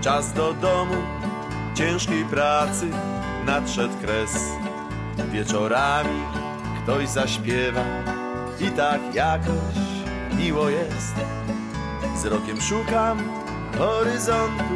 czas 0.00 0.32
do 0.32 0.52
domu, 0.52 0.94
ciężkiej 1.74 2.24
pracy 2.24 2.90
nadszedł 3.46 3.94
kres. 4.02 4.38
Wieczorami 5.32 6.22
ktoś 6.82 7.08
zaśpiewa 7.08 7.84
i 8.60 8.70
tak 8.70 9.14
jakoś 9.14 9.76
miło 10.38 10.68
jest. 10.68 11.14
Wzrokiem 12.14 12.60
szukam 12.60 13.18
horyzontu, 13.78 14.74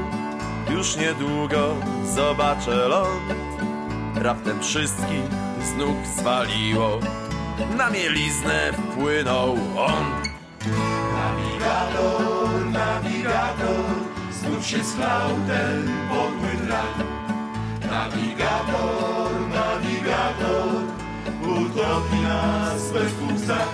już 0.71 0.97
niedługo 0.97 1.75
zobaczę 2.15 2.89
ląd. 2.89 3.35
Raptem 4.15 4.61
wszystkich 4.61 5.25
z 5.63 5.79
nóg 5.79 5.97
zwaliło, 6.17 6.99
na 7.77 7.91
mieliznę 7.91 8.73
wpłynął 8.73 9.53
on. 9.77 10.05
Nawigator, 11.13 12.35
znów 13.65 13.74
się 14.65 14.85
schlał 14.85 15.29
ten 15.47 15.89
podły 16.09 16.67
drak. 16.67 16.95
Nawigator, 17.91 19.31
nawigator, 19.55 20.83
utopi 21.43 22.21
nas 22.23 22.93
bez 22.93 23.41
zdań. 23.41 23.69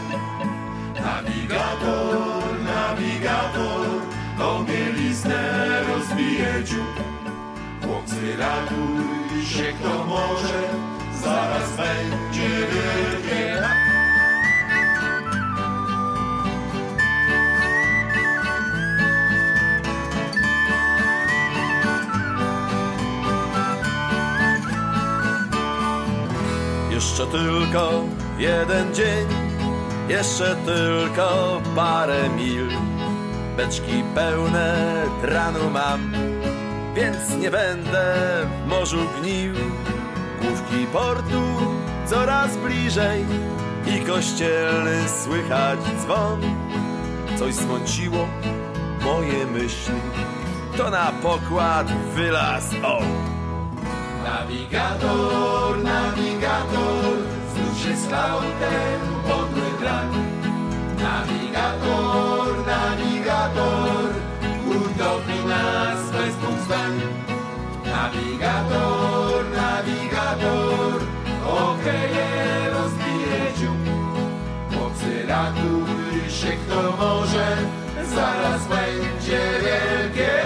Nawigator, 0.94 2.44
nawigator, 2.64 3.86
o 4.40 4.62
mieliznę 4.62 5.82
rozbije 5.88 6.64
dziób. 6.64 7.02
Chłopcy 7.86 8.36
ratuj 8.36 9.44
się 9.46 9.72
kto 9.72 10.04
może, 10.04 10.68
zaraz 11.22 11.76
będzie 11.76 12.48
wielkie 12.48 13.69
Jeszcze 27.20 27.38
tylko 27.38 28.04
jeden 28.38 28.94
dzień, 28.94 29.26
jeszcze 30.08 30.56
tylko 30.56 31.60
parę 31.76 32.28
mil. 32.36 32.68
Beczki 33.56 34.04
pełne 34.14 35.02
tranu 35.22 35.70
mam, 35.70 36.12
więc 36.94 37.36
nie 37.42 37.50
będę 37.50 38.14
w 38.64 38.68
morzu 38.68 38.98
gnił. 39.20 39.54
Główki 40.42 40.86
portu 40.92 41.42
coraz 42.06 42.56
bliżej 42.56 43.24
i 43.86 44.00
kościelny 44.00 45.08
słychać 45.24 45.80
dzwon. 46.02 46.40
Coś 47.38 47.54
zmąciło 47.54 48.28
moje 49.04 49.46
myśli, 49.46 50.00
to 50.76 50.90
na 50.90 51.12
pokład 51.22 51.86
wylazł 52.14 52.76
on. 52.86 53.39
Nawigator, 54.24 55.82
nawigator, 55.84 57.16
znów 57.54 57.78
się 57.82 57.96
stał 57.96 58.40
ten 58.40 59.00
podły 59.22 59.70
krak. 59.80 60.08
Nawigator, 60.98 62.66
nawigator, 62.66 64.14
utopi 64.66 65.48
nas 65.48 66.10
bez 66.12 66.36
dwóch. 66.36 66.60
Nawigator, 67.84 69.44
nawigator, 69.56 71.00
okeje 71.46 72.70
rozbije 72.72 73.52
dziób. 73.58 73.78
Chłopcy 74.74 75.26
ratuj 75.26 76.30
się 76.30 76.52
kto 76.52 76.96
może, 76.96 77.56
zaraz 78.14 78.68
będzie 78.68 79.40
wielkie 79.62 80.42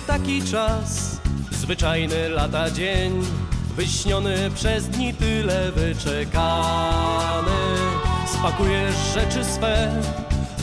Taki 0.00 0.42
czas, 0.42 1.20
zwyczajny 1.50 2.28
lata 2.28 2.70
dzień, 2.70 3.22
wyśniony 3.76 4.50
przez 4.54 4.88
dni 4.88 5.14
tyle 5.14 5.72
wyczekany. 5.72 7.50
Spakujesz 8.26 8.94
rzeczy 9.14 9.44
swe, 9.44 10.02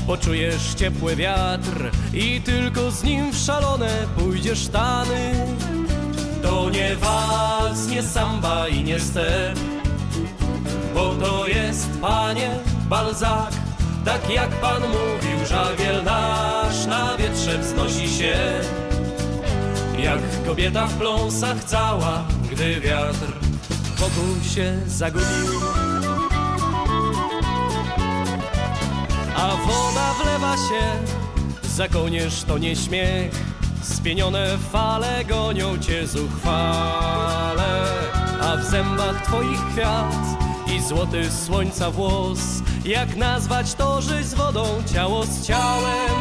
poczujesz 0.08 0.74
ciepły 0.74 1.16
wiatr 1.16 1.92
i 2.14 2.42
tylko 2.42 2.92
z 2.92 3.04
nim 3.04 3.32
w 3.32 3.38
szalone 3.38 3.90
pójdziesz 4.18 4.68
tany. 4.68 5.34
To 6.42 6.70
nie 6.70 6.96
wals, 6.96 7.88
nie 7.88 8.04
samba 8.04 8.68
i 8.68 8.84
nie 8.84 9.00
step, 9.00 9.60
bo 10.94 11.16
to 11.16 11.48
jest, 11.48 11.90
panie, 12.02 12.50
Balzak, 12.90 13.52
tak 14.06 14.30
jak 14.30 14.50
pan 14.50 14.82
mówił, 14.82 15.46
żagiel 15.50 16.04
nasz 16.04 16.86
na 16.86 17.18
wietrze 17.18 17.58
wznosi 17.58 18.18
się. 18.18 18.62
Jak 20.04 20.46
kobieta 20.46 20.88
w 20.88 20.98
pląsach 20.98 21.64
cała, 21.64 22.24
gdy 22.52 22.80
wiatr 22.82 23.34
wokół 23.98 24.44
się 24.56 24.80
zagubił. 24.88 25.60
A 29.36 29.56
woda 29.56 30.14
wlewa 30.24 30.56
się, 30.58 30.82
za 31.64 31.88
kołnierz 31.88 32.44
to 32.44 32.58
nie 32.58 32.76
śmiech. 32.76 33.32
Spienione 33.82 34.58
fale 34.72 35.26
gonią 35.26 35.78
cię 35.78 36.08
zuchwale, 36.08 37.84
a 38.42 38.58
w 38.58 38.64
zębach 38.64 39.26
twoich 39.26 39.60
kwiat 39.74 40.16
i 40.76 40.82
złoty 40.82 41.32
słońca 41.32 41.92
włos. 41.92 42.40
Jak 42.86 43.16
nazwać 43.16 43.74
to, 43.74 44.02
żyć 44.02 44.26
z 44.26 44.34
wodą, 44.34 44.66
ciało 44.94 45.26
z 45.26 45.48
ciałem? 45.48 46.13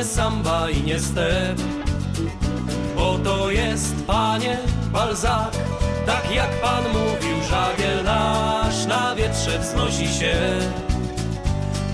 Nie 0.00 0.04
samba 0.06 0.70
i 0.70 0.82
nie 0.82 1.00
step, 1.00 1.60
bo 2.96 3.18
to 3.18 3.50
jest, 3.50 3.94
panie, 4.06 4.58
Balzak, 4.92 5.50
tak 6.06 6.34
jak 6.34 6.60
pan 6.60 6.84
mówił, 6.84 7.36
żagiel 7.50 8.04
nasz 8.04 8.86
na 8.86 9.14
wietrze 9.14 9.58
wznosi 9.58 10.08
się. 10.08 10.34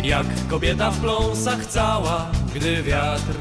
Jak 0.05 0.27
kobieta 0.49 0.91
w 0.91 1.01
pląsach 1.01 1.67
cała, 1.67 2.27
gdy 2.55 2.83
wiatr 2.83 3.35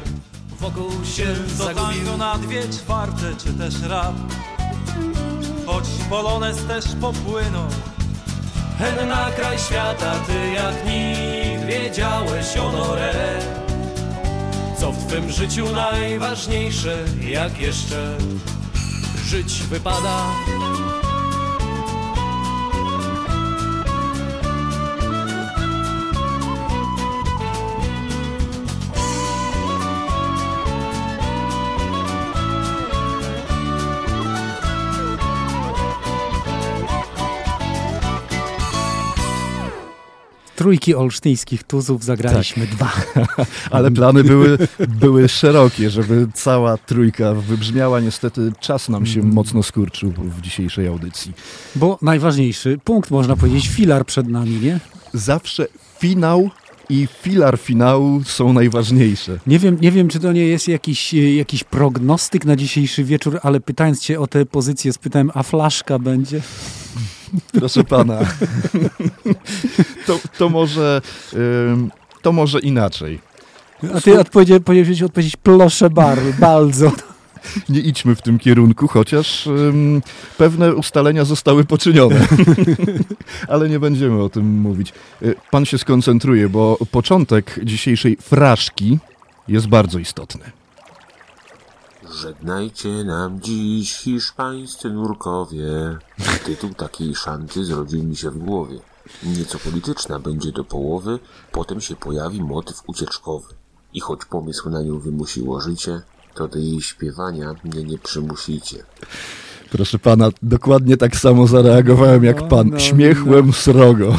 wokół 0.60 0.90
się 1.04 1.26
To 1.58 1.64
zagubił. 1.64 2.04
tango 2.04 2.16
na 2.16 2.38
dwie 2.38 2.68
czwarte, 2.68 3.36
czy 3.44 3.52
też 3.52 3.82
rap 3.82 4.14
Choć 5.66 5.84
polonez 6.10 6.64
też 6.66 6.84
popłynął 7.00 7.68
Hen 8.78 9.08
na 9.08 9.30
kraj 9.30 9.58
świata, 9.58 10.12
ty 10.26 10.52
jak 10.54 10.74
nikt 10.86 11.64
wiedziałeś, 11.66 12.46
honore 12.56 13.65
Co 14.80 14.92
w 14.92 15.06
twym 15.06 15.30
życiu 15.30 15.72
najważniejsze, 15.72 17.04
jak 17.20 17.60
jeszcze 17.60 18.18
żyć 19.24 19.62
wypada 19.62 20.26
Trójki 40.66 40.94
olsztyńskich 40.94 41.62
tuzów 41.62 42.04
zagraliśmy 42.04 42.66
dwa. 42.66 42.92
Ale 43.70 43.90
plany 43.90 44.24
były, 44.24 44.58
były 44.88 45.28
szerokie, 45.28 45.90
żeby 45.90 46.28
cała 46.34 46.76
trójka 46.76 47.34
wybrzmiała. 47.34 48.00
Niestety 48.00 48.52
czas 48.60 48.88
nam 48.88 49.06
się 49.06 49.22
mocno 49.22 49.62
skurczył 49.62 50.12
w 50.12 50.40
dzisiejszej 50.40 50.86
audycji. 50.86 51.32
Bo 51.76 51.98
najważniejszy 52.02 52.78
punkt, 52.84 53.10
można 53.10 53.36
powiedzieć, 53.36 53.68
filar 53.68 54.06
przed 54.06 54.28
nami, 54.28 54.60
nie? 54.60 54.80
Zawsze 55.14 55.66
finał 55.98 56.50
i 56.88 57.08
filar 57.22 57.58
finału 57.58 58.24
są 58.24 58.52
najważniejsze. 58.52 59.38
Nie 59.46 59.58
wiem, 59.58 59.78
nie 59.80 59.92
wiem, 59.92 60.08
czy 60.08 60.20
to 60.20 60.32
nie 60.32 60.46
jest 60.46 60.68
jakiś, 60.68 61.14
e, 61.14 61.34
jakiś 61.34 61.64
prognostyk 61.64 62.44
na 62.44 62.56
dzisiejszy 62.56 63.04
wieczór, 63.04 63.38
ale 63.42 63.60
pytając 63.60 64.00
cię 64.00 64.20
o 64.20 64.26
tę 64.26 64.46
pozycję, 64.46 64.92
spytałem, 64.92 65.30
a 65.34 65.42
flaszka 65.42 65.98
będzie? 65.98 66.40
Proszę 67.52 67.84
pana. 67.84 68.18
To, 70.06 70.18
to, 70.38 70.48
może, 70.48 71.02
to 72.22 72.32
może 72.32 72.60
inaczej. 72.60 73.18
A 73.94 74.00
ty 74.00 74.20
odpowiedzi, 74.20 74.60
powinieneś 74.60 75.02
odpowiedzieć, 75.02 75.36
proszę 75.36 75.90
bar, 75.90 76.18
bardzo. 76.38 76.92
Nie 77.68 77.80
idźmy 77.80 78.14
w 78.14 78.22
tym 78.22 78.38
kierunku, 78.38 78.88
chociaż 78.88 79.46
ym, 79.46 80.02
pewne 80.38 80.74
ustalenia 80.74 81.24
zostały 81.24 81.64
poczynione. 81.64 82.26
Ale 83.48 83.68
nie 83.68 83.80
będziemy 83.80 84.22
o 84.22 84.28
tym 84.28 84.60
mówić. 84.60 84.92
Y, 85.22 85.34
Pan 85.50 85.64
się 85.64 85.78
skoncentruje, 85.78 86.48
bo 86.48 86.78
początek 86.90 87.60
dzisiejszej 87.64 88.16
fraszki 88.16 88.98
jest 89.48 89.66
bardzo 89.66 89.98
istotny. 89.98 90.52
Żegnajcie 92.10 93.04
nam 93.04 93.40
dziś 93.40 93.94
hiszpańscy 93.94 94.90
nurkowie. 94.90 95.98
Tytuł 96.44 96.74
takiej 96.74 97.14
szanty 97.14 97.64
zrodził 97.64 98.04
mi 98.04 98.16
się 98.16 98.30
w 98.30 98.38
głowie. 98.38 98.78
Nieco 99.22 99.58
polityczna 99.58 100.18
będzie 100.18 100.52
do 100.52 100.64
połowy, 100.64 101.18
potem 101.52 101.80
się 101.80 101.96
pojawi 101.96 102.40
motyw 102.40 102.82
ucieczkowy. 102.86 103.54
I 103.94 104.00
choć 104.00 104.24
pomysł 104.24 104.70
na 104.70 104.82
nią 104.82 104.98
wymusiło 104.98 105.60
życie, 105.60 106.02
to 106.36 106.48
do 106.48 106.58
jej 106.58 106.80
śpiewania 106.80 107.54
mnie 107.64 107.84
nie 107.84 107.98
przymusicie. 107.98 108.76
Proszę 109.70 109.98
pana, 109.98 110.28
dokładnie 110.42 110.96
tak 110.96 111.16
samo 111.16 111.46
zareagowałem 111.46 112.24
jak 112.24 112.48
pan. 112.48 112.70
no, 112.70 112.78
Śmiechłem 112.78 113.52
srogo. 113.52 114.14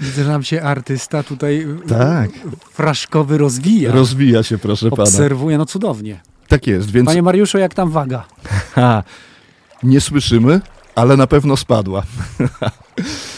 Widzę, 0.00 0.24
że 0.24 0.28
nam 0.30 0.42
się 0.42 0.62
artysta 0.62 1.22
tutaj 1.22 1.66
Tak. 1.88 2.30
fraszkowy 2.72 3.38
rozwija. 3.38 3.92
Rozwija 3.92 4.42
się, 4.42 4.58
proszę 4.58 4.90
pana. 4.90 5.02
Obserwuje, 5.02 5.58
no 5.58 5.66
cudownie. 5.66 6.20
Tak 6.48 6.66
jest, 6.66 6.90
więc 6.90 7.06
Panie 7.06 7.22
Mariuszu, 7.22 7.58
jak 7.58 7.74
tam 7.74 7.90
waga? 7.90 8.24
ha, 8.74 9.02
nie 9.82 10.00
słyszymy, 10.00 10.60
ale 10.94 11.16
na 11.16 11.26
pewno 11.26 11.56
spadła. 11.56 12.02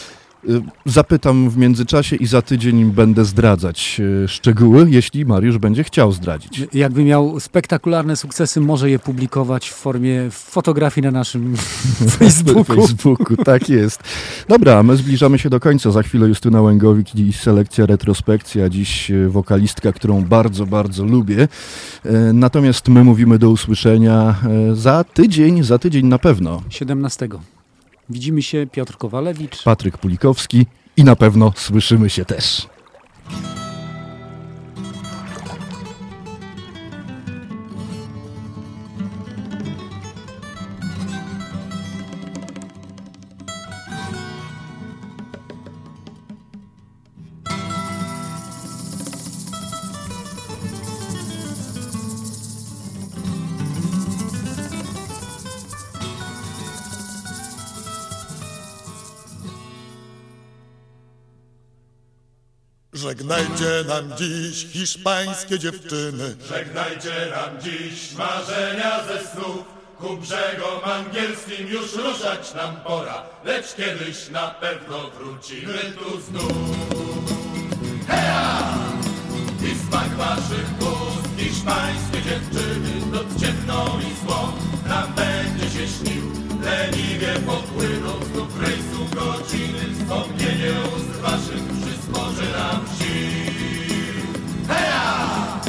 Y, 0.49 0.62
Zapytam 0.86 1.51
w 1.51 1.57
międzyczasie 1.57 2.16
i 2.16 2.26
za 2.26 2.43
tydzień 2.43 2.84
będę 2.84 3.24
zdradzać 3.24 4.01
y, 4.24 4.28
szczegóły, 4.28 4.86
jeśli 4.90 5.24
Mariusz 5.24 5.59
będzie 5.59 5.84
chciał 5.84 6.12
zdradzić. 6.12 6.62
Jakby 6.72 7.05
miał 7.05 7.40
spektakularne 7.40 8.16
sukcesy, 8.16 8.61
może 8.61 8.90
je 8.90 8.99
publikować 8.99 9.70
w 9.70 9.74
formie 9.74 10.30
fotografii 10.30 11.05
na 11.05 11.11
naszym 11.11 11.57
Facebooku. 12.18 12.76
Facebooku, 12.86 13.36
tak 13.36 13.68
jest. 13.68 14.03
Dobra, 14.49 14.82
my 14.82 14.97
zbliżamy 14.97 15.38
się 15.38 15.51
do 15.51 15.61
końca. 15.61 15.90
Za 15.90 16.03
chwilę 16.03 16.28
Justyna 16.28 16.62
Łęgowik 16.62 17.14
i 17.14 17.32
selekcja 17.32 17.86
retrospekcja. 17.86 18.68
Dziś 18.68 19.11
e, 19.11 19.28
wokalistka, 19.28 19.93
którą 19.93 20.24
bardzo, 20.24 20.66
bardzo 20.66 21.05
lubię. 21.05 21.49
Natomiast 22.34 22.88
my 22.88 23.05
mówimy 23.05 23.38
do 23.38 23.51
usłyszenia 23.51 24.34
za 24.72 25.05
tydzień, 25.05 25.62
za 25.62 25.78
tydzień 25.78 26.07
na 26.07 26.18
pewno. 26.18 26.62
17. 26.68 27.28
Widzimy 28.12 28.42
się 28.42 28.66
Piotr 28.72 28.96
Kowalewicz. 28.96 29.62
Patryk 29.62 29.98
Pulikowski 29.98 30.66
i 30.96 31.04
na 31.04 31.16
pewno 31.16 31.52
słyszymy 31.56 32.10
się 32.10 32.24
też. 32.24 32.68
Żegnajcie 63.03 63.84
nam 63.88 64.16
dziś 64.18 64.66
hiszpańskie 64.72 65.59
dziewczyny. 65.59 66.36
Żegnajcie 66.48 67.11
nam 67.30 67.61
dziś 67.62 68.12
marzenia 68.12 69.05
ze 69.05 69.18
snów. 69.26 69.64
Ku 69.98 70.16
brzegom 70.16 70.80
angielskim 70.84 71.66
już 71.68 71.94
ruszać 71.96 72.55
nam 72.55 72.76
pora, 72.76 73.22
lecz 73.44 73.74
kiedyś 73.74 74.28
na 74.30 74.50
pewno 74.50 75.11
wrócimy 75.11 75.78
tu 75.98 76.20
znów. 76.20 76.53
Heja! 78.09 78.59
I 79.72 79.88
smak 79.88 80.09
waszych 80.16 80.70
ust, 80.80 81.28
hiszpańskie 81.38 82.22
dziewczyny, 82.22 83.07
noc 83.12 83.40
ciemną 83.40 84.00
i 84.00 84.26
złą 84.26 84.53
nam 84.88 85.12
będzie 85.14 85.70
się 85.70 85.88
śnił. 85.88 86.31
Leniwie 86.64 87.34
popłyną 87.46 88.12
znów 88.32 88.60
rejsu 88.60 89.00
godziny, 89.14 89.94
wspomnienie 89.94 90.72
ust 90.96 91.20
waszych 91.20 91.62
przysporzy 91.82 92.42
nam 92.52 92.84
sił. 92.98 94.26
Heja! 94.68 95.60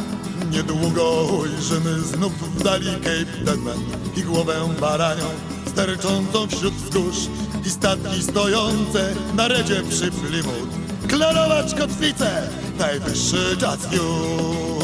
Niedługo 0.52 1.24
ujrzymy 1.24 2.00
znów 2.00 2.34
w 2.56 2.64
dali 2.64 2.86
Cape 2.86 3.46
Deadman 3.46 3.80
i 4.16 4.22
głowę 4.24 4.56
baranią 4.82 5.26
sterczącą 5.68 6.48
wśród 6.48 6.74
wzgórz 6.74 7.18
i 7.66 7.70
statki 7.70 8.24
stojące 8.24 9.14
na 9.34 9.48
redzie 9.48 9.82
przy 9.90 10.12
Plymouth. 10.12 10.74
Klarować 11.08 11.76
kotwicę, 11.76 12.50
najwyższy 12.80 13.58
czas 13.58 13.80
już. 13.92 14.83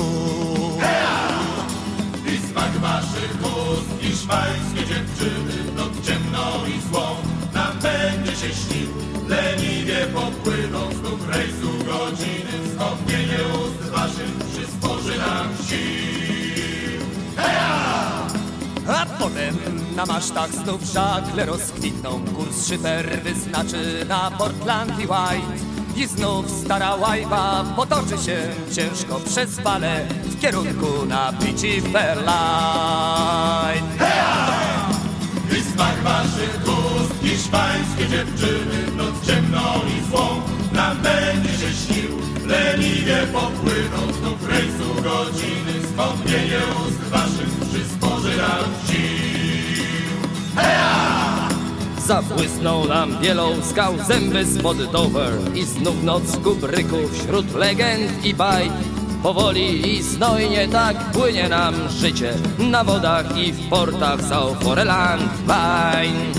Na 20.00 20.06
masztach 20.06 20.54
znów 20.54 20.84
żagle 20.84 21.45
rozkwitną. 21.45 22.22
Kurs 22.36 22.68
szyper 22.68 23.22
wyznaczy 23.24 24.06
na 24.08 24.32
Portland 24.32 25.00
i 25.00 25.02
White. 25.02 25.54
I 25.95 26.08
znów 26.08 26.45
stara 26.66 26.95
łajba 26.95 27.66
potoczy 27.76 28.18
się 28.26 28.38
ciężko 28.76 29.20
przez 29.26 29.60
fale 29.60 30.06
W 30.26 30.41
kierunku 30.41 31.06
na 31.08 31.32
Beachy 31.32 31.82
Fairline 31.82 32.28
I 35.58 35.62
smak 35.74 35.95
waszych 36.04 36.60
ust, 36.66 37.14
hiszpańskie 37.22 38.08
dziewczyny, 38.08 38.78
noc 38.97 39.26
ciemną 39.28 39.60
i 39.97 40.10
złą 40.10 40.41
nam 40.72 40.97
będzie 40.97 41.50
się 41.50 41.74
śnił. 41.74 42.12
Leniwie 42.47 43.18
popłyną 43.34 44.14
znów 44.20 44.50
rejsu 44.50 44.95
godziny, 44.95 45.74
wspomnienie 45.84 46.60
ust 46.88 47.00
waszych 47.10 47.54
przysporzy 47.70 48.38
nam 48.38 48.64
sił. 48.88 49.59
Zabłysnął 52.07 52.88
nam 52.88 53.18
bielą 53.22 53.64
skał 53.64 53.93
zęby 54.07 54.45
spod 54.45 54.91
Dover 54.91 55.34
I 55.55 55.66
znów 55.66 56.03
noc 56.03 56.38
kubryków 56.43 57.20
wśród 57.20 57.55
legend 57.55 58.26
i 58.26 58.34
bajk 58.34 58.74
Powoli 59.24 59.97
i 59.97 60.03
znojnie 60.03 60.68
tak 60.68 61.12
płynie 61.12 61.49
nam 61.49 61.76
życie 61.89 62.34
Na 62.60 62.84
wodach 62.84 63.38
i 63.38 63.51
w 63.51 63.70
portach 63.70 64.22
Southforeland 64.22 65.47
Line 65.47 66.34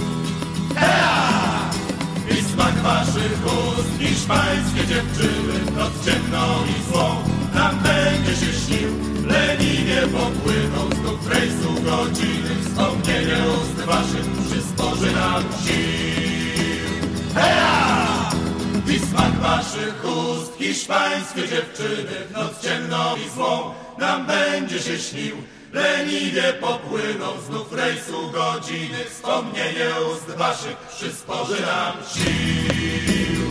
I 2.31 2.43
smak 2.43 2.75
waszych 2.75 3.47
ust, 3.47 3.99
hiszpańskie 3.99 4.87
dziewczyny, 4.87 5.73
noc 5.77 6.05
ciemną 6.05 6.47
i 6.65 6.93
złą. 6.93 7.17
Nam 7.55 7.79
będzie 7.79 8.37
się 8.37 8.53
śnił. 8.53 9.10
Leniwie 9.31 10.03
popłyną 10.03 10.91
znów 11.01 11.29
rejsu 11.29 11.75
godziny, 11.85 12.51
wspomnienie 12.65 13.37
ust 13.61 13.87
waszych 13.87 14.27
przysporzy 14.47 15.13
nam 15.13 15.43
sił. 15.43 17.35
Heja! 17.35 18.31
I 18.95 18.99
smak 18.99 19.33
waszych 19.33 20.05
ust, 20.05 20.57
hiszpańskie 20.59 21.49
dziewczyny, 21.49 22.17
noc 22.33 22.63
ciemną 22.63 23.17
i 23.27 23.31
złą 23.35 23.75
nam 23.99 24.27
będzie 24.27 24.79
się 24.79 24.99
śnił. 24.99 25.37
Leniwie 25.73 26.53
popłyną 26.53 27.27
znów 27.47 27.73
rejsu 27.73 28.31
godziny, 28.31 29.05
wspomnienie 29.11 29.89
ust 30.13 30.37
waszych 30.37 30.77
przysporzy 30.77 31.63
nam 31.63 31.93
sił. 32.15 33.51